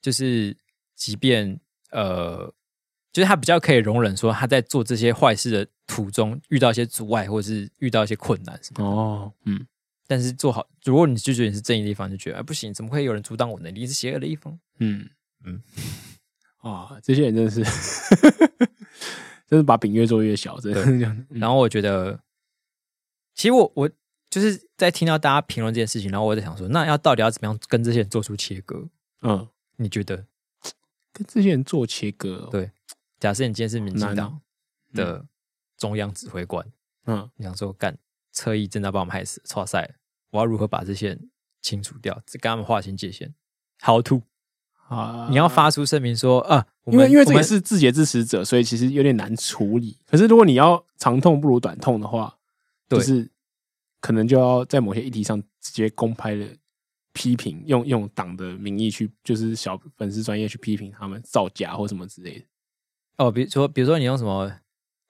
[0.00, 0.56] 就是
[0.94, 1.60] 即便
[1.90, 2.52] 呃，
[3.12, 9.66] 就是他比较可以容忍说他在做这些坏事的途中遇到一些阻碍，或者是遇到一些困难什么哦，嗯。
[10.08, 13.68] 但是做好，如果你就觉得你是正义的一方，就觉得哎不行，怎么会有人阻挡我呢？
[13.72, 14.56] 你是邪恶的一方。
[14.78, 15.10] 嗯
[15.46, 15.62] 嗯，
[16.58, 17.62] 啊， 这些人真的是，
[19.48, 21.26] 真是把饼越做越小，真的这样。
[21.30, 22.20] 然后我觉得，
[23.34, 23.90] 其实我我
[24.28, 28.88] 就是在听到大家评论这件事情，然后我在想说，那要到底要怎么样跟这些人做出切割？
[29.22, 30.26] 嗯，你觉得
[31.12, 32.48] 跟这些人做切割？
[32.50, 32.70] 对，
[33.18, 34.40] 假设你今天是民进党
[34.92, 35.24] 的
[35.78, 36.66] 中央指挥官，
[37.06, 37.96] 嗯，你想说干？
[38.32, 39.94] 侧翼正在把我们害死，错赛了！
[40.28, 41.30] 我要如何把这些人
[41.62, 42.14] 清除掉？
[42.32, 43.34] 跟他们划清界限
[43.80, 44.24] ？How to？
[44.88, 45.26] 啊！
[45.30, 49.96] 你要发出声明说啊，因为因为这也是自己的支持者，所以其实有点难处理。
[50.06, 52.34] 可是如果你要长痛不如短痛的话，
[52.88, 53.28] 就是
[54.00, 56.46] 可能就要在某些议题上直接公开的
[57.12, 62.44] 批评，用用党的名义去，就是小粉丝专业去批评他们造假或什么之类的。
[63.18, 64.52] 哦，比如说，比如说你用什么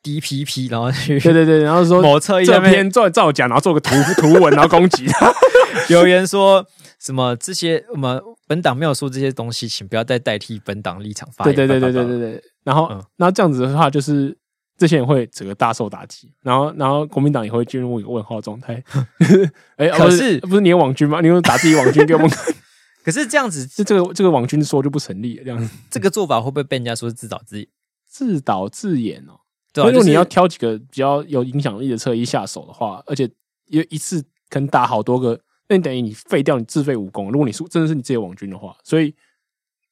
[0.02, 5.32] ？DPP，然后去对对对，然后说某侧翼这篇造造假，然后做个图图文，然后攻击他。
[5.88, 6.66] 留言说
[6.98, 11.54] 什么这些我们本党没有说这些东西，请不要再代替本党立场发言。
[11.54, 12.44] 对对对对对对对。
[12.64, 14.36] 然后，那、嗯、这样子的话，就是
[14.76, 16.32] 这些人会整个大受打击。
[16.42, 18.82] 然后，然后国民党也会进入一个问号状态。
[19.76, 21.20] 哎，可是不是你有网军吗？
[21.20, 22.54] 你有打自己网军给我们看？
[23.04, 25.44] 可是这样子，这这个这个网军说就不成立了。
[25.44, 27.68] 这样子，这个做法会不会被人家说是自导自演？
[28.08, 29.38] 自导自演哦。
[29.74, 33.30] 所以如果你要挑几个比较有影响力的侧翼下手的话，而且
[33.66, 35.38] 一一次可能打好多个，
[35.68, 37.30] 那你等于你废掉你自废武功。
[37.30, 39.14] 如果你是真的是你自己的网军的话，所以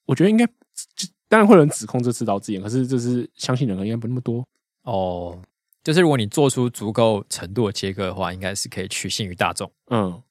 [0.05, 0.45] 我觉得应该
[1.27, 4.45] 当然会有人指控这自导自演，可是这是相信的人应该不那么多
[4.83, 5.39] 哦。
[5.83, 9.71] 就是如果你做出足够程度的切割的话，应该是可以取信于大众。
[9.91, 10.21] 嗯，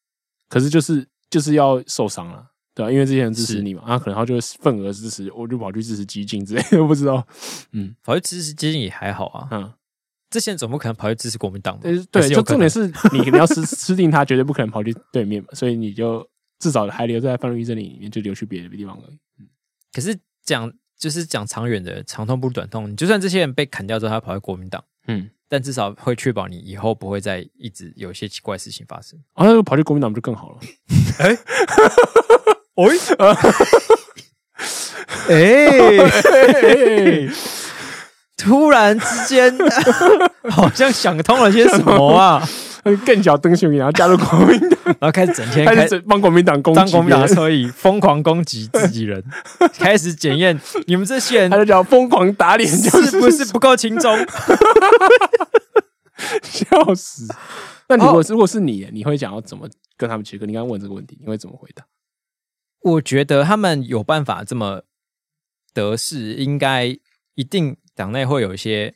[0.49, 2.51] 可是就是就是要受伤了。
[2.75, 7.25] 对啊，因为这些人支持你嘛，他可能他就会份额支持，我就跑去支持激进之类的，我不知道。
[7.71, 9.49] 嗯，跑去支持激进也还好啊。
[9.53, 9.73] 嗯，
[10.35, 11.79] 这些人总不可能跑去支持国民党。
[12.11, 15.49] 对，就重点是你肯定要吃 吃定他，绝对不可能跑去对面嘛。
[15.53, 16.29] 所以你就
[16.59, 19.17] 至少还留在范瑞意阵营里面，就留去别的地方而已。
[19.39, 19.47] 嗯，
[19.93, 20.69] 可是讲
[20.99, 22.91] 就是讲长远的，长痛不如短痛。
[22.91, 29.17] 你就算这些人被砍掉之后，他跑去国民党，嗯，但至少会确保你以后不会再一直有一些奇怪事情发生。
[29.35, 30.59] 啊，那跑去国民党不就更好了？
[31.21, 31.39] 哎、 欸。
[32.75, 32.91] 哦，
[35.29, 37.29] 哎，
[38.37, 39.57] 突然之间
[40.51, 42.43] 好像想通了些什么啊！
[43.07, 49.25] 更脚登雄，然后加入国民党，然 后开始整天开始帮国民党攻击，当国民党的侧翼疯狂攻击自己人，
[49.79, 54.15] 开始检验你们这些人，他就叫疯狂打脸，是不是不够轻松？
[56.43, 57.27] 笑死！
[57.89, 59.67] 那如果如果是你，你会想要怎么
[59.97, 60.45] 跟他们切割？
[60.45, 61.85] 你刚刚问这个问题，你会怎么回答？
[62.83, 64.83] 我觉得他们有办法这么
[65.73, 66.95] 得势，应该
[67.35, 68.95] 一定党内会有一些，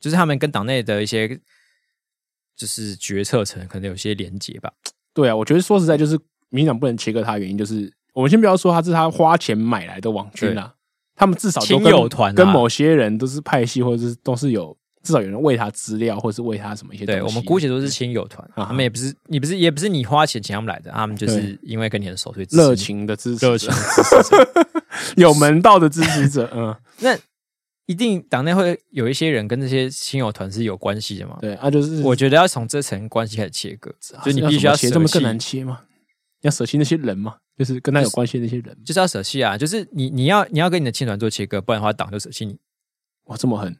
[0.00, 1.40] 就是他们跟党内的一些
[2.56, 4.72] 就是决策层可能有些连结吧。
[5.14, 10.74] 对啊，我觉得说实在，就是民进党不能切割他的原因，就是我们先不要说他是他花钱买来的网军啊，
[11.14, 17.20] 他们至少都跟，跟某些人都是派系，或者是都是有至少有人喂他资料，或是喂他什么一些东西。
[17.20, 24.72] 对，我们姑且都是亲友团，他们也不是你不是也不是你花钱请他们来的，他们就是因为跟你很熟，所以热情的支持，热情的支持者，
[25.16, 26.50] 有门道的支持者。
[26.54, 27.18] 嗯， 那
[27.86, 31.38] 一定党内会有一些人跟这些亲友团是有关系的嘛？
[31.40, 33.92] 对啊，就是我觉得要从这层关系开始切割，
[34.24, 35.82] 就你必须要切这么更难切吗？
[36.42, 37.36] 要舍弃那些人吗？
[37.58, 39.58] 就是跟他有关系的那些人，就是要舍弃啊！
[39.58, 42.56] 就是你你要你要跟你的亲团做切割，不然的话党就舍弃你。
[43.24, 43.76] 哇，这么狠！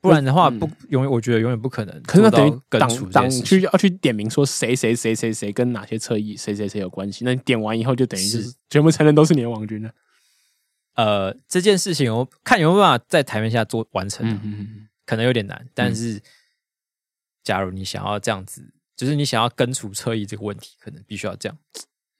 [0.00, 2.02] 不然的话不永远，我觉得永远不可能。
[2.04, 9.90] 可是那等于党党去要去点名说谁谁谁谁谁跟哪些侧翼谁谁谁有关系，那你点完以后就等于是全部承认都是你的网军了。
[11.00, 14.22] 呃，这件事情我看有没有办法在台面下做完成，
[15.06, 15.66] 可能有点难。
[15.72, 16.20] 但是，
[17.42, 21.56] 假如你想要这样子，就是你想要根除侧翼这个问题，可能必须要这样。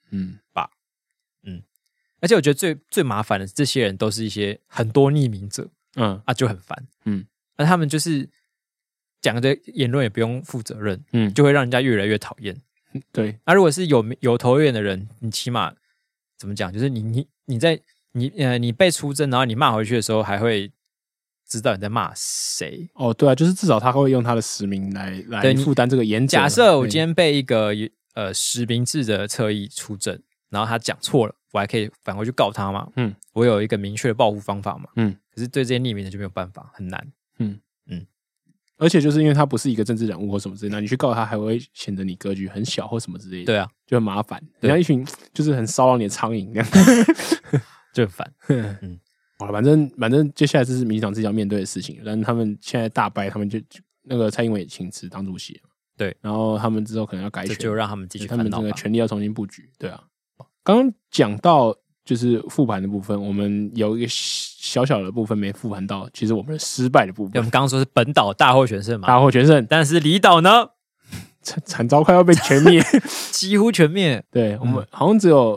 [0.09, 0.71] 嗯，吧，
[1.43, 1.61] 嗯，
[2.21, 7.27] 而且我觉得最最麻烦的，这些人都是一些很多匿名者，嗯啊，就很烦，嗯，
[7.57, 8.27] 那他们就是
[9.21, 12.59] 讲的言论也不用负责任，嗯，就会让人家越来越讨厌，
[13.13, 13.37] 对。
[13.45, 15.75] 那如果是有有头有脸的人，你起码
[16.35, 16.73] 怎么讲？
[16.73, 17.79] 就是你你你在
[18.13, 20.71] 你呃你被出征，然后你骂回去的时候，还会
[21.47, 22.89] 知道你在骂谁？
[22.95, 26.43] 哦，对啊，就是至少他会用他的实名来来负担这个演讲。
[26.43, 27.73] 假设我今天被一个。
[28.13, 32.85] 呃，实名制的侧翼出征，然后他讲错了，我还可以返回去告他嘛？
[32.97, 34.89] 嗯，我有一个明确的报复方法嘛？
[34.97, 37.01] 嗯，可是对这些匿名的就没有办法，很难。
[37.39, 37.57] 嗯
[37.87, 38.05] 嗯，
[38.75, 43.45] 而且就是因为他不是一个政治人物或什么之类的，那你去告他，还会显得你格局很小或什么之类的。
[43.45, 46.67] 对啊，就很麻烦，人家一群 就是很骚扰你的苍蝇这样，
[47.93, 48.33] 就很烦。
[48.81, 48.99] 嗯，
[49.39, 53.59] 好了，反正反正接下来这是民进党自己要面对的事情，但他们现在大败，他们就
[54.03, 55.59] 那个蔡英文也请辞当主席。
[55.97, 59.69] 对，然后他们之后可能要改选，就让他们继续，他们这个权力要重新布局。
[59.77, 60.01] 对啊，
[60.63, 67.33] 刚刚讲到就是复盘的部分，我们有一个小小的部分没复盘到，其实我们失败的部分。
[67.35, 70.69] 我们刚刚说是本岛大获全胜嘛，大获全胜，但是离岛呢，
[71.43, 72.81] 惨惨遭快要被全灭，
[73.31, 74.23] 几乎全灭。
[74.31, 75.55] 对我们好像只有，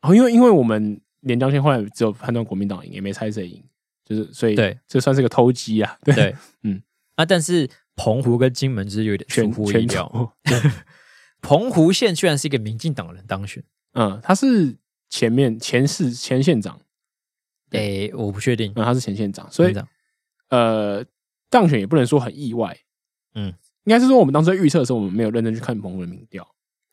[0.00, 3.60] 哦，因为因为我们连江县后来只有判断国民党赢，也没猜谁赢，
[4.04, 5.98] 就是所以对，这算是个偷鸡啊。
[6.04, 6.80] 对，嗯。
[7.16, 7.68] 啊，但是。
[7.94, 10.34] 澎湖跟金门就是有点出乎意料。
[11.42, 13.62] 澎湖县居然是一个民进党人当选，
[13.92, 14.78] 嗯，他是
[15.10, 16.80] 前面前市前县长，
[17.72, 19.76] 诶，我不确定，嗯，他是前县长，所以
[20.48, 21.04] 呃，
[21.50, 22.74] 当选也不能说很意外，
[23.34, 23.52] 嗯，
[23.84, 26.42] 应该是说我们当时在预测的时候，我们没有认真去看澎湖的民调，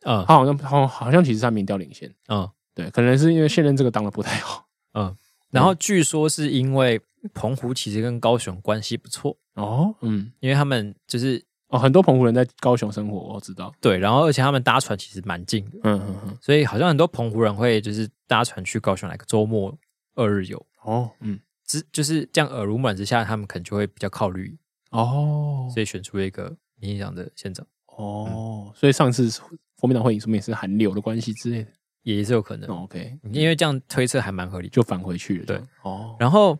[0.02, 2.48] 嗯，他好像好好像其实他民调领先，嗯，
[2.80, 5.16] 对，可能是因为现任这个当的不太好，嗯，
[5.52, 7.02] 然后据说是因为
[7.34, 9.38] 澎湖其实跟高雄关系不错。
[9.56, 13.74] 哦，嗯，因为他们就是哦，很多澎湖人在高雄生活，我知道。
[13.82, 19.78] 对，然后而且他们搭船其实蛮近的，嗯嗯嗯，所以好像很多澎湖人会就是搭船去高雄来个周末
[20.16, 20.66] 二日游。
[20.84, 24.58] 哦，嗯，之就是这样耳濡目染之下，他们可能就会比较考虑
[24.92, 27.68] 哦，所以选出一个民进党的县长。
[27.98, 29.30] 哦，所以上次
[29.76, 31.72] 国民党会赢，说明也是韩流的关系之类的，
[32.04, 32.70] 也是有可能。
[32.70, 35.45] OK，因为这样推测还蛮合理，就返回去了。
[35.45, 36.58] 对，哦，然后。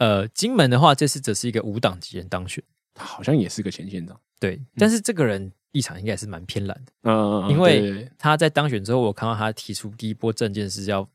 [0.00, 2.62] 呃，金门的话，这次则是一个无党籍人当选，
[2.94, 11.10] 他好像也是个前县长，对，嗯、但是这个人立场应该也是蛮偏蓝的，嗯，因为他在当选之后，我看到他提出第一波政见是要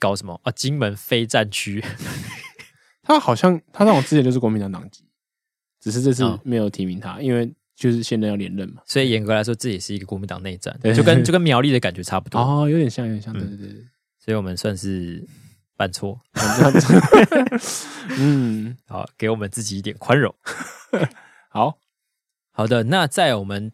[0.00, 0.50] 搞什么啊？
[0.50, 1.80] 金门非战区，
[3.00, 5.04] 他好像他那种之前就是国民党党籍，
[5.78, 10.94] 只是这次没有提名他，嗯、因为就是现在要连任嘛，所以严格来说，这也是一个国民党内战，对。
[10.94, 13.68] 就跟就跟苗栗的感觉差不多，哦，有点像，有点像，对对对，
[14.24, 15.26] 所以我们算是。
[15.80, 16.20] 犯错，
[18.20, 20.34] 嗯， 好，给我们自己一点宽容。
[21.48, 21.78] 好。
[22.52, 23.72] 好的，那在我们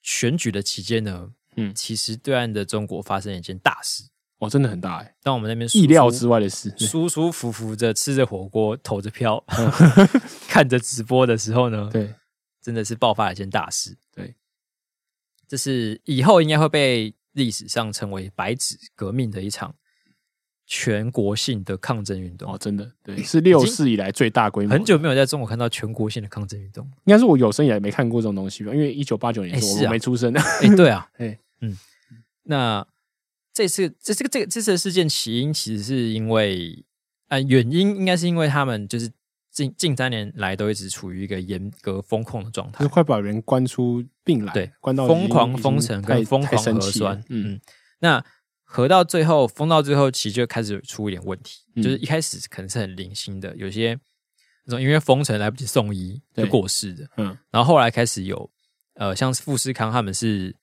[0.00, 4.04] 选举的期间呢，嗯，其实对岸的中国发生了一件大事，
[4.38, 5.12] 哦，真的很大哎。
[5.24, 9.42] 当我们那边意料之外的事，舒舒服服的吃着火锅，投着票，
[10.46, 12.14] 看着直播的时候呢，对，
[12.64, 13.96] 真的是爆发了一件大事。
[14.10, 14.34] 对，
[15.46, 19.76] 这是以后应该会被历史上称为“白纸革命”的一场。
[20.66, 24.72] 全国性的抗争运动哦，真的对，是六四以来最大规模。
[24.72, 28.72] 很久没有在中国看到全国性的抗争运动，应该是我有生以来没看过这种东西吧？
[28.72, 30.40] 因为一九八九年是我没出生的。
[30.40, 31.76] 哎，对啊， 哎，嗯，
[32.44, 32.86] 那
[33.52, 36.82] 这次这这个这个这次的事件起因，其实是因为
[37.28, 39.12] 啊，原因应该是因为他们就是
[39.54, 47.58] 近近三年来都一直处于一个严格封控的状态，就快把人关出病来，对，关到疯狂封城跟疯狂核酸，嗯，
[48.00, 48.22] 那。
[48.66, 51.60] 核到最后，封到最后，其实就开始出一点问题。
[51.76, 53.96] 嗯、就是一开始可能是很零星的，有些
[54.64, 57.08] 那种因为封城来不及送医就过世的。
[57.18, 58.50] 嗯，然后后来开始有
[58.94, 60.56] 呃，像富士康他们是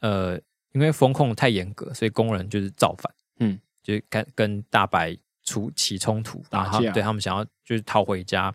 [0.00, 0.34] 呃，
[0.72, 3.14] 因为封控太严格，所以工人就是造反。
[3.38, 8.54] 嗯，就跟跟大白出起冲突，然后对他们想要就是逃回家。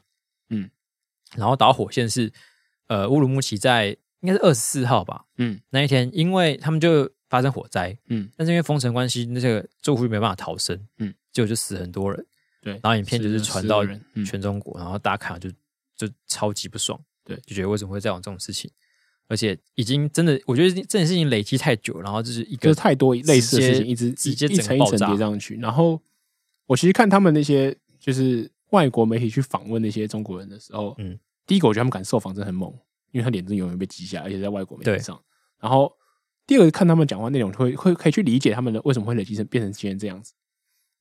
[0.50, 0.70] 嗯，
[1.36, 2.32] 然后导火线是
[2.88, 3.88] 呃乌鲁木齐在
[4.22, 12.26] 应该是二十四号吧，嗯，那一天因为他们就发生火灾，嗯，但是因为封城关系，那个住户没办法逃生，嗯，结果就死很多人，
[12.62, 13.84] 对，然后影片就是传到
[14.26, 15.50] 全中国，然后大家看了就
[15.96, 18.72] 就超级不爽，对，就觉得为什么会这样这种事情，
[19.28, 26.02] 而且已经真的，我觉得这件事情累积太久，然后就是一个就是太多类似的事情一直直接一层一层叠上去，然后
[26.68, 32.70] 我其实看他们那些就是外国媒体去访问那些中国人的时候，嗯，第一个我觉得他们敢受访真的很猛，
[33.12, 35.20] 因为他脸真的永远被记下，而且在外国媒体上。
[35.60, 35.92] 然后
[36.46, 40.34] 第二个看他们讲话内容，会会可以去理解他们的为什么会累积成变成今天这样子。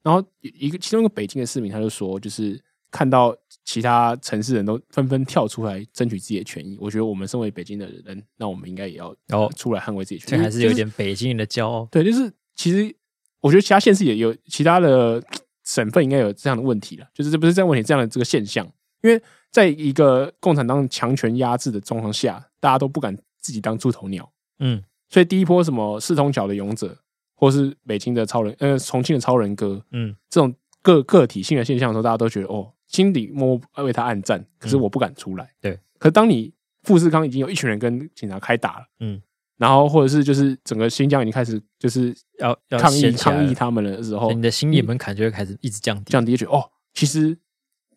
[0.03, 2.63] 然后一个其中一个北京的市民他就说，就是
[2.93, 10.43] 看到其他城市人都纷纷跳出来争取自己的权益，我觉得我们身为北京的人，那我们应该也要哦出来捍卫自己权益。
[10.43, 11.89] 这还是有点北京人的骄傲。
[11.91, 12.95] 对，就是其实
[13.41, 15.21] 我觉得其他县市也有其他的。
[15.67, 18.65] 省份应该有这样的问题了，就是这不是这样问题，这样的这个现象，
[19.03, 26.97] 因为在一个共产党强权压制的状况下，大家都不敢自己当出头鸟，嗯，所以第一波什么四通桥的勇者，
[27.35, 36.53] 或是北京的超人，呃，重庆的超人哥，嗯，这种个个体性的现象的时候，大家都觉得哦，心里默默为他暗战，可是我不敢出来，嗯、对，可是当你
[36.85, 39.21] 富士康已经有一群人跟警察开打了，嗯。
[39.59, 47.35] 然后，或者是就是整个新疆已经开始就是要抗议抗议他们的时候，你的心理门槛就会开始一直降低，降低，觉得哦，其实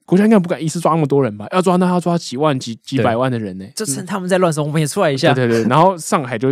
[0.05, 1.45] 国家应该不敢一次抓那么多人吧？
[1.51, 3.65] 要抓那要抓几万、几几百万的人呢？
[3.75, 5.33] 就趁他们在乱的时候，我们也出来一下。
[5.33, 5.69] 对对对。
[5.69, 6.47] 然后上海就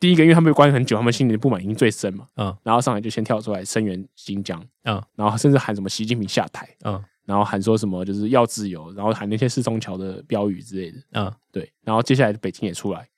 [0.00, 2.26] 第一个，因为他们被关很久，他们心里的不满已经最深嘛。
[2.36, 2.52] 嗯。
[2.64, 4.60] 然后上海就先跳出来声援新疆。
[4.82, 5.00] 嗯。
[5.14, 6.68] 然后甚至喊什么习近平下台。
[6.84, 7.00] 嗯。
[7.24, 10.98] 然后喊说什么就是要自由，然后喊那些四通桥的标语之类的。
[11.12, 11.32] 嗯。
[11.52, 11.72] 对。
[11.84, 13.08] 然后接下来北京也出来，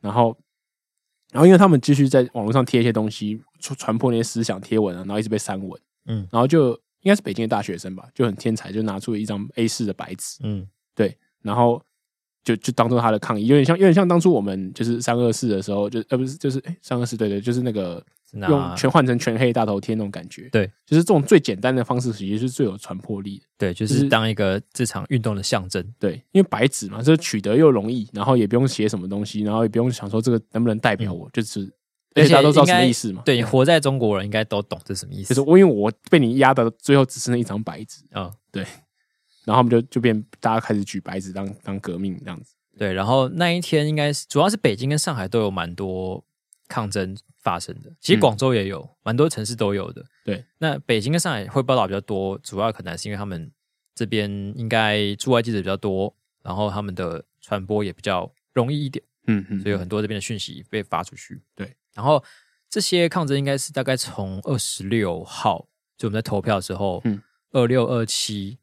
[0.00, 0.34] 然后。
[1.32, 6.72] 然后，因为他们继续在网络上贴一些东西，传传播那些思想贴文啊，然后一直被删文，嗯，然后就
[7.02, 11.82] 应该是北京的大学生吧，就很天才，就拿出了一张 A 四的白纸，嗯，对，然后
[12.42, 18.04] 就就当做他的抗议，有点像，有点像当初我们就是三二四的时候，就呃不是，就是哎三二四，对对，就是那个。
[18.32, 23.44] 用全换成全黑大头贴那种感觉，对，就是这种最简单的方式，其实是最有传播力的。
[23.58, 25.84] 对，就是当一个这场运动的象征。
[25.98, 31.60] 对，因为白纸嘛，这取得又容易，然后也不用写什么东西，然后也不用想说这个能不能代表我，嗯、就是
[32.14, 33.22] 而且大家都知道什么意思嘛。
[33.24, 35.28] 对，活在中国人应该都懂这什么意思。
[35.28, 38.62] 就是我因为我被你压的最后只剩那一张白纸啊，嗯、对，
[39.44, 42.54] 然后我们就就变大家开始举白纸当当革命这样子。
[42.78, 46.24] 对，然后那一天应该是主要是北京跟上海都有蛮多
[46.70, 50.06] 抗争发生的，其实广州也有，蛮、嗯、多城市都有的。
[50.24, 53.50] 对，那北京跟上海会报道比较多，主要可能是因为他们
[53.92, 56.14] 这边应该驻外记者比较多，
[56.44, 59.04] 然后他们的传播也比较容易一点。
[59.26, 61.42] 嗯嗯，所以有很多这边的讯息被发出去。
[61.56, 62.22] 对，然后
[62.68, 65.66] 这些抗争应该是大概从二十六号，
[65.98, 68.60] 就我们在投票的时候，嗯，二六二七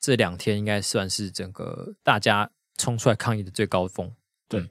[0.00, 4.10] 这两天应该算是整个大家冲出来抗议的最高峰。
[4.48, 4.70] 对，嗯、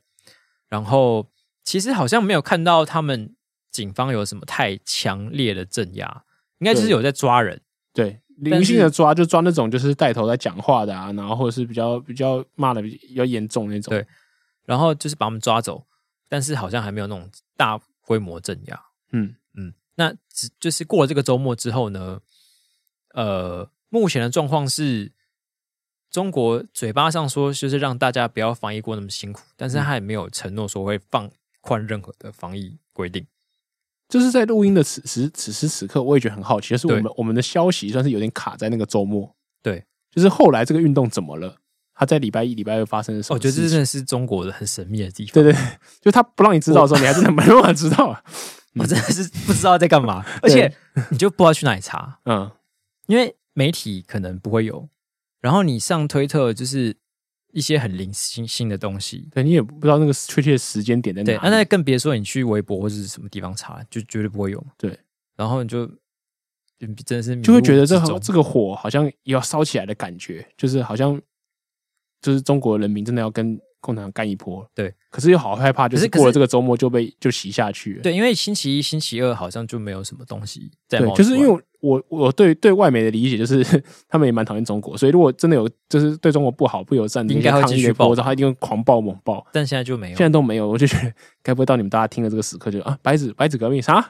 [0.68, 1.30] 然后。
[1.66, 3.36] 其实好像没有看到他们
[3.70, 6.24] 警方有什么太强烈的镇压，
[6.59, 7.59] 应该就是有在抓人，
[7.93, 14.07] 对，零星的抓，就抓那种就是带头在讲话的啊，然后或者是比较比较骂的比较严重那种，对，
[14.63, 15.86] 然后就是把他们抓走，
[16.30, 19.36] 但是好像还没有那种大规模镇压，嗯。
[19.55, 22.22] 嗯，那只就是过了这个周末之后呢，
[23.13, 25.11] 呃，目前的状况是。
[26.11, 31.30] 中国嘴巴上说就是让大家不要防疫过那么辛苦，但是他也没有承诺说会放
[31.66, 33.26] 宽任何的防疫规定。
[34.07, 39.36] 就是在录音的此时此时此刻，我也觉得很好奇，就是我们我们的消息算是有点卡在那个周末。
[39.63, 41.57] 对，就是后来这个运动怎么了？
[41.95, 45.34] 他在礼拜一、礼拜二发生的时候，我觉得这真的是中国的很神秘的地方。
[45.34, 45.59] 对对，
[46.01, 48.24] 就他不让你知道的时候，你还真的没办法知道啊！
[48.78, 50.72] 我真的是不知道在干嘛， 而且
[51.09, 52.20] 你就不知道去哪里查。
[52.26, 52.51] 嗯，
[53.07, 54.88] 因为媒体可能不会有。
[55.41, 56.97] 然后你上推特就是
[57.56, 61.39] 一些很零星星的东西，对，你也不知道那个确切时间点在哪里。
[61.39, 64.62] 对，那更别说你去微博或者是什么地方查，就绝对不会有。
[64.78, 64.99] 对，
[65.38, 65.88] 然后你就
[67.06, 71.18] 真的是就会觉得这这个火好像要烧起来的感觉，就是好像
[72.22, 74.70] 就是中国人民真的要跟共产党干一波。
[74.76, 78.01] 对，可是又好害怕，就是过了这个周末就被就洗下去了。
[78.01, 80.99] 对，因为星期一、星期二好像就没有什么东西在。
[80.99, 81.64] 对，就是因为。
[81.86, 83.63] 我我对对外媒的理解就是，
[84.09, 89.45] 他们也蛮讨厌中国，所以如果真的有就是对中国不好不友善的，应该会继续爆，他一定会狂暴猛爆。
[89.53, 91.13] 但现在就没有，现在都没有，我就觉得
[91.43, 94.03] 该不会到你们大家听了这个时刻就啊，白纸白纸革命啥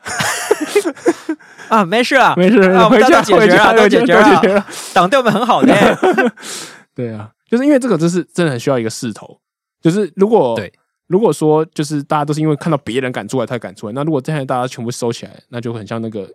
[1.67, 1.83] 啊？
[1.83, 2.57] 没事啊，没事，
[2.87, 5.73] 回家解决啊，都解决了，党对我们很好的。
[6.95, 9.39] 对啊，就是因为这个，就是真的很需要一个势头。
[9.81, 10.71] 就是如果对，
[11.07, 16.29] 如果说就是大家都是因为看到别人敢出来他敢出来，那如果现在大家全部收起来，那就很像那个。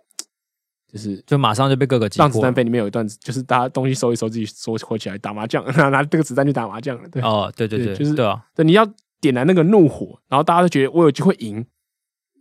[0.91, 2.25] 就是就马上就被各个击破。
[2.25, 7.09] 让子弹飞里面有一段，就是大家东西收一收，自己收回起来打麻将， 拿拿这个子弹去打麻将了。
[7.09, 8.85] 对哦，对对对，对就是对啊，对，你要
[9.19, 11.65] 点燃那个怒火，然后大家都觉得我有机会赢，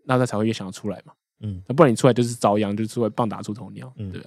[0.04, 1.12] 那他才会越想要出来嘛。
[1.42, 3.92] 嗯，那不然你出来就是遭殃，就是会棒打出头鸟。
[3.96, 4.22] 嗯对。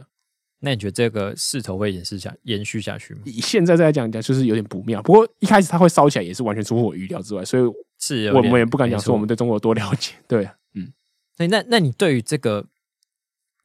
[0.65, 3.19] 那你觉得这个势头会延续下延续下去吗？
[3.25, 5.01] 以现在再来讲讲，就是有点不妙。
[5.01, 7.63] 不过一开始它会烧起来，也是完全出乎我预料之外，所以
[7.99, 10.13] 是我们也不敢讲说我们对中国有多了解。
[10.25, 10.93] 对，嗯。
[11.35, 12.65] 所以那那你对于这个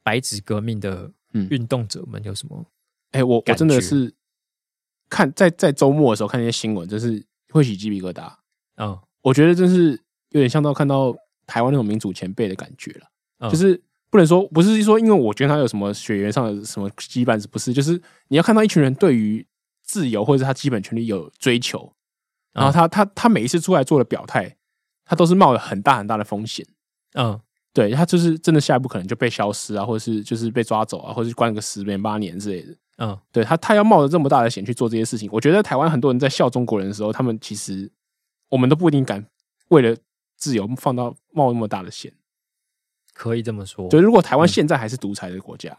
[0.03, 1.11] 白纸革命的
[1.49, 2.65] 运动者们有什么？
[3.11, 4.13] 哎、嗯欸，我我真的是
[5.09, 8.31] 看在在周末的时候看那些新闻，真是会起鸡皮疙瘩。
[8.77, 9.91] 嗯，我觉得真是
[10.29, 13.07] 有点像到看到台湾那种民主前辈的感觉了。
[13.39, 17.73] 嗯、就是不能说不是说，因为我觉得他有什么血缘上的什么羁绊，是不是？
[17.73, 19.45] 就是你要看到一群人对于
[19.83, 21.93] 自由或者是他基本权利有追求，
[22.53, 24.57] 然后他他他每一次出来做的表态，
[25.05, 26.65] 他都是冒着很大很大的风险。
[27.13, 27.39] 嗯。
[27.79, 32.75] 对，他就是真的下一步可能就被消失啊，或者是就是被抓走啊，或者是关个十年八年之类的。
[32.97, 37.89] 嗯，对他，他要冒着这么大的险去做这些事情，我觉得台湾很多人在笑中国人的时候，他们其实
[38.49, 39.25] 我们都不一定敢
[39.69, 39.95] 为了
[40.35, 42.11] 自由放到冒那么大的险。
[43.13, 45.71] 可以这么说，就如果台湾现在还是独裁的国家，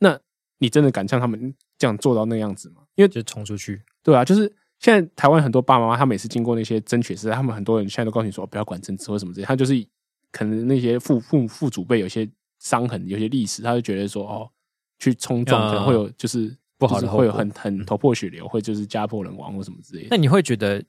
[0.00, 0.20] 嗯，那
[0.58, 2.82] 你真的敢像他们这样做到那样子吗？
[2.96, 9.86] 因为就冲出去，对啊，就是现在台湾很多爸爸妈妈，他每次经过那些争取时代，他们很多人现在都告诉你说不要管政治或什么之类，他就是。
[10.32, 14.50] 可能那些父父父祖辈有些伤痕，有些历史，他就觉得说哦，
[14.98, 20.08] 去冲撞可能会有就是不好的，会有很很头破血流，会就是家破人亡或什么之类的。
[20.10, 20.82] 那你会觉得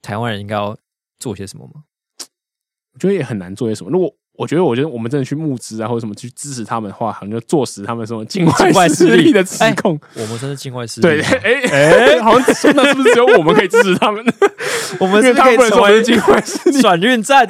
[0.00, 0.76] 台湾人应该要
[1.18, 1.84] 做些什么吗？
[2.94, 3.90] 我觉得也很难做些什么。
[3.90, 8.44] 如果我觉得，我觉得我们真的去募资啊，或者什么去支持他们的话，好像就坐实他们什么境
[8.74, 9.98] 外势力的指控。
[10.14, 11.06] 我们真是境外势力。
[11.06, 14.24] 对，哎哎，好像说那是不是只有我们可以支持他们？
[15.00, 17.46] 我们是可以成为境外势力转运站。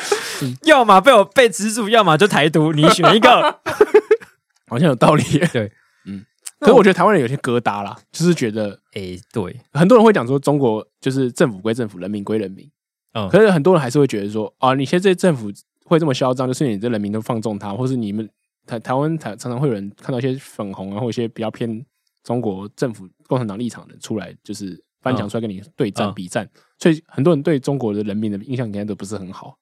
[0.64, 3.60] 要么被我被资助，要么就台独，你选一个，
[4.68, 5.22] 好像有道理。
[5.52, 5.70] 对，
[6.06, 6.24] 嗯，
[6.60, 12.68] 可是我觉得台湾人有些疙瘩啦，就是觉得，哎、欸，对，很多人会讲说中国就是政府归政府，人民归人民。
[13.14, 15.52] 嗯，可是很多人还是会觉得说，啊，你现在这政府
[15.84, 18.28] 会这么嚣张，就是你这人民都放纵他，或是你们
[18.66, 21.84] 台台湾台常常会有人看到一些粉红啊，或一些比较偏
[22.24, 29.58] 中国政府共产党立场的出来，就是翻墙出来跟你对战比战，所以很多人对中国的人民的印象应该都不是很好。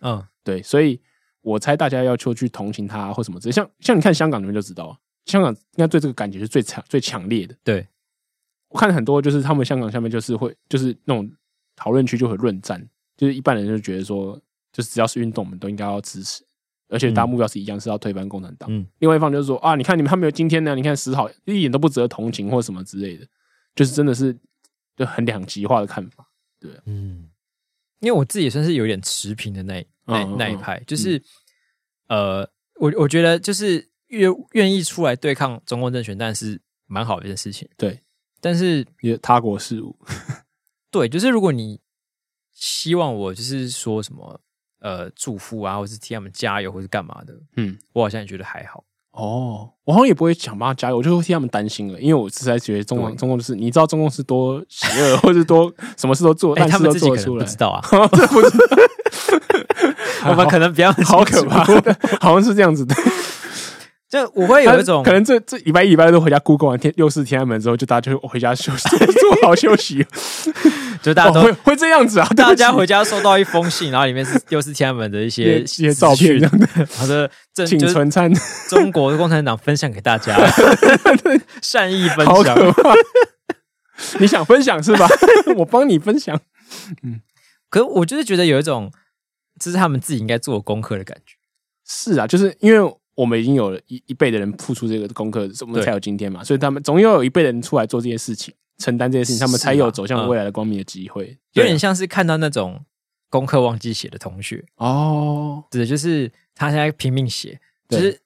[0.00, 1.00] 嗯，对，所以
[1.40, 7.54] 我猜大家要求去同情他或什么之类，像像你看香港，你们就知道，香港应该对这个感觉是最强、最强烈的。
[7.64, 7.86] 对，
[8.68, 11.30] 我看很多就是他们香港下面就是会就是那种
[11.76, 12.86] 讨论区就会论战，
[13.16, 14.40] 就是一般人就觉得说，
[14.72, 16.44] 就是只要是运动，我们都应该要支持，
[16.88, 18.68] 而且大家目标是一样，是要推翻共产党。
[18.72, 23.26] 嗯，另外一方就是说啊，你看你们他们有今天呢，你看十好一点都不值得同情或什么之类的，
[23.74, 24.36] 就是真的是
[24.96, 26.26] 就很两极化的看法。
[26.60, 27.28] 对，嗯。
[28.00, 31.22] 因为我自己也算是有点持平的那那那一派，就是
[32.08, 37.68] 呃，我我觉得就是愿愿意出来对抗中共政权，但是蛮好的一件事情。
[37.76, 38.00] 对，
[38.40, 39.98] 但是也他国事务，
[40.90, 41.80] 对，就是如果你
[42.52, 44.40] 希望我就是说什么
[44.80, 48.84] 呃祝福啊，或是替他们加油，或是干嘛的，嗯，我好像也觉得还好。
[49.12, 57.82] 哦，我好像也不会想帮他加油，我就会替他们担心了，因为我实在觉得中共中共就是你知道中共是多邪恶，或者多 什么事都做，但是都做出来，不知道啊，
[60.30, 61.64] 我们可能比较好可怕，
[62.20, 62.94] 好像是这样子的。
[64.10, 70.06] 就我会有一种可能这这礼拜一礼拜二都回家 Google 完天六四天安门之后，就大家就回家休息， 做好休息。
[71.02, 72.26] 就大家都、哦、会会这样子啊！
[72.34, 76.66] 大家回家收到一封信，然后里面是 又是天安门的一些一些照片，这样的。
[76.96, 77.30] 好的，
[77.66, 78.32] 请存餐，
[78.68, 80.34] 中国共产党分享给大家，
[81.62, 82.58] 善意分享。
[84.18, 85.06] 你想分享是吧？
[85.58, 86.40] 我帮你分享。
[87.04, 87.20] 嗯，
[87.70, 88.90] 可我就是觉得有一种，
[89.60, 91.34] 这是他们自己应该做功课的感觉。
[91.86, 92.97] 是啊，就是因为。
[93.18, 96.44] 我们已经有了一一辈的人付出这个功课，我们才有今天嘛。
[96.44, 101.36] 所以他们总要有一辈人出来做这些事情，承担这些事情，他们才有走向未来的光明的机会。
[101.54, 102.84] 有点像是看到那种
[103.28, 107.58] 功课忘记写的同学哦，对，就是他现在拼命写，
[107.88, 108.20] 就是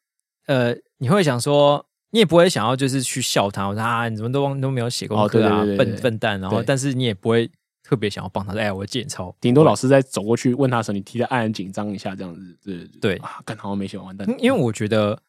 [0.47, 6.39] 呃，你会想说，你也不会想要就是去笑他，我说啊，你怎么都忘都没有写功课啊，笨笨蛋。
[6.39, 7.51] 然后，但是你也不会。
[7.93, 9.37] 特别想要帮他，哎，我借抄。
[9.39, 14.27] 顶多老师在走过去问他的时候，你替他暗暗紧张一下，这样子，对对啊，干好像没写完蛋。
[14.39, 15.21] 因为我觉得，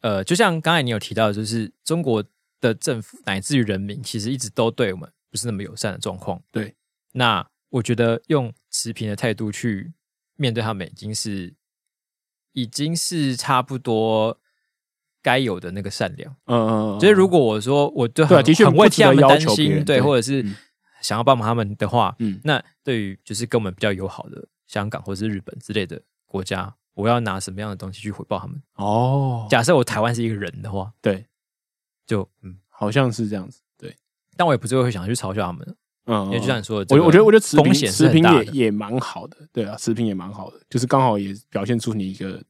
[0.00, 2.24] 呃，就像刚才你有提到，就是中国
[2.62, 6.40] 的政府乃至于人民，其实一直都对我们不是那么友善的状况。
[6.50, 6.74] 对，
[7.12, 9.92] 那我觉得用持平的态度去
[10.36, 11.52] 面对他们，已经是
[12.54, 14.38] 已经是差不多
[15.20, 16.34] 该有的那个善良。
[16.46, 16.98] 嗯嗯嗯。
[16.98, 20.42] 就是如果我说我对很很为替他们担心，对，或者是。
[21.00, 28.60] 想要帮忙他们的话，嗯，那对于就是跟我们比较友好的香港或者是日本之类的国家，我要拿什么样的东西去回报他们？
[28.74, 31.26] 哦，假设我台湾是一个人的话，对，
[32.06, 33.60] 就嗯，好像是这样子。
[33.76, 33.96] 对，
[34.36, 35.76] 但我也不是会想去嘲笑他们。
[36.06, 42.42] 嗯，因为就像你说的，我我觉得我觉得持平持平也也蛮好的，对啊，持平也蛮好的，就是刚好也表现出你一个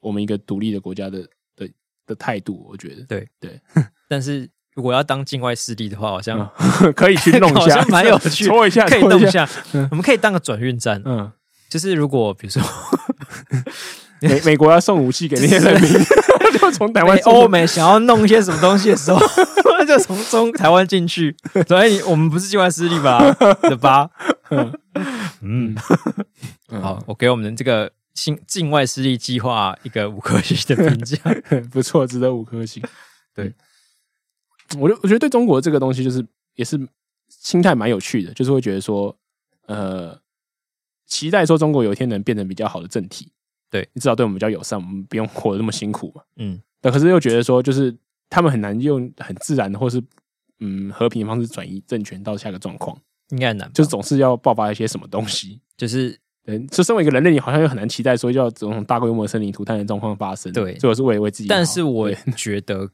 [0.00, 1.22] 我们一个独立的国家的
[1.54, 1.70] 的
[2.04, 3.60] 的态度，我觉得对对。
[4.08, 6.38] 但是如果要当境外势力的话，好像、
[6.82, 9.48] 嗯、 可以去弄一下， 好像蛮有趣， 搓一下，可以弄一下。
[9.72, 11.30] 嗯、我们可以当个转运站，嗯，
[11.68, 12.62] 就是如果比如说
[14.20, 15.92] 美美国要送武器给那些人民，
[16.58, 19.20] 就从台湾欧美想要弄一些什么东西的时候。
[19.88, 21.34] 就从中台湾进去，
[21.66, 23.18] 所以我们不是境外势力吧？
[23.62, 24.08] 的吧？
[25.40, 25.74] 嗯，
[26.80, 31.16] 好，我给我们这个境境外势力计划一个五颗星的评价，
[31.72, 32.80] 不错，值得五颗星。
[33.34, 33.52] 对，
[34.78, 36.24] 我就我觉得对中国这个东西，就是
[36.54, 36.78] 也是
[37.28, 39.16] 心态蛮有趣的，就是会觉得说，
[39.66, 40.18] 呃，
[41.06, 43.32] 期待说中国有一天能变成比较好的政体，
[43.70, 46.22] 对，你至少对我们比较友善，我们不用活得那么辛苦嘛。
[46.36, 47.96] 嗯，但可是又觉得说，就是。
[48.32, 50.00] 他们很难用很自然的或是
[50.60, 52.96] 嗯和平的方式转移政权到下个状况，
[53.30, 56.16] 应该很难，就是总是要爆发一些什么东西，就是
[56.46, 60.52] 嗯，就身为一个人类，你好像又很难期待说要这种大规模的生灵涂炭的状况发生。
[60.52, 62.88] 对，所以我是为为自己，但是我觉得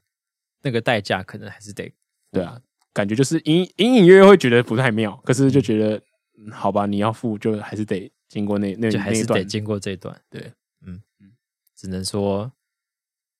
[0.62, 1.92] 那个代价可能还是得，
[2.32, 2.60] 对啊，
[2.92, 6.02] 感觉就是隐隐隐约约会觉得不太妙，可是就觉得、
[6.38, 10.52] 嗯、好吧，你要付就还是得经过那那就还是得经过这一段，对，
[10.86, 11.32] 嗯嗯，
[11.74, 12.52] 只能说。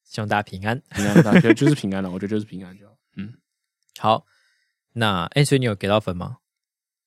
[0.09, 2.09] 希望大家平安，平安，大家就是平安了。
[2.15, 2.97] 我觉得就是平安就好。
[3.17, 3.35] 嗯，
[3.99, 4.25] 好。
[4.93, 6.39] 那哎、欸，所以你有给到分吗？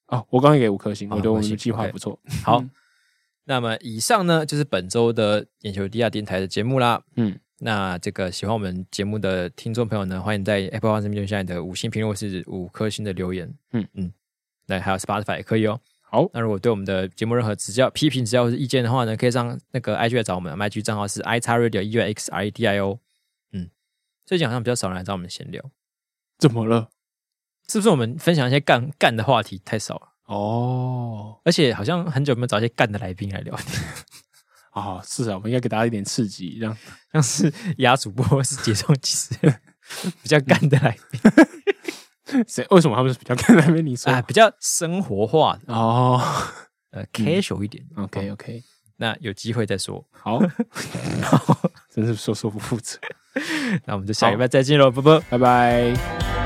[0.07, 2.19] 哦，我刚刚给五颗星，哦、我觉得我们的计划不错。
[2.43, 2.61] 好，
[3.45, 7.01] 那么以上呢就是本周的眼球地下电台的节目啦。
[7.15, 13.53] 嗯，那这个喜欢我们节目的听众朋友呢，欢迎在 Apple Podcast 留下你的五星评论或是五颗星的留言。
[13.73, 14.13] 嗯嗯，
[14.65, 15.79] 那还有 Spotify 也可以哦。
[16.01, 22.97] 好，那如果对我们的节目任何指教、批评、指教或是意见的话呢，可以上那个 IG 来找我们，IG 账号是 i x radio e u x r e d i o。
[23.51, 23.69] 嗯，
[24.25, 25.61] 最近好像比较少人来找我们闲聊，
[26.37, 26.89] 怎么了？
[27.67, 30.07] 是不是我们分享一些干干的话题太少了？
[30.25, 33.83] 哦，而且好像很久没有找一些干的来宾来聊天
[34.71, 35.03] 啊、哦！
[35.05, 36.77] 是啊，我们应该给大家一点刺激，这样
[37.11, 39.35] 像是亚主播或是节奏其实
[40.21, 41.21] 比较干的来宾。
[42.47, 42.65] 谁？
[42.69, 43.85] 为什么他们是比较干的来宾？
[43.85, 46.21] 你说啊，比较生活化的哦，
[46.91, 47.83] 呃，casual 一点。
[47.97, 48.63] 嗯、OK OK，
[48.97, 50.05] 那有机会再说。
[50.11, 50.39] 好，
[51.91, 52.99] 真是说说不负责。
[53.85, 56.38] 那我们就下礼拜再见喽，拜拜，拜拜。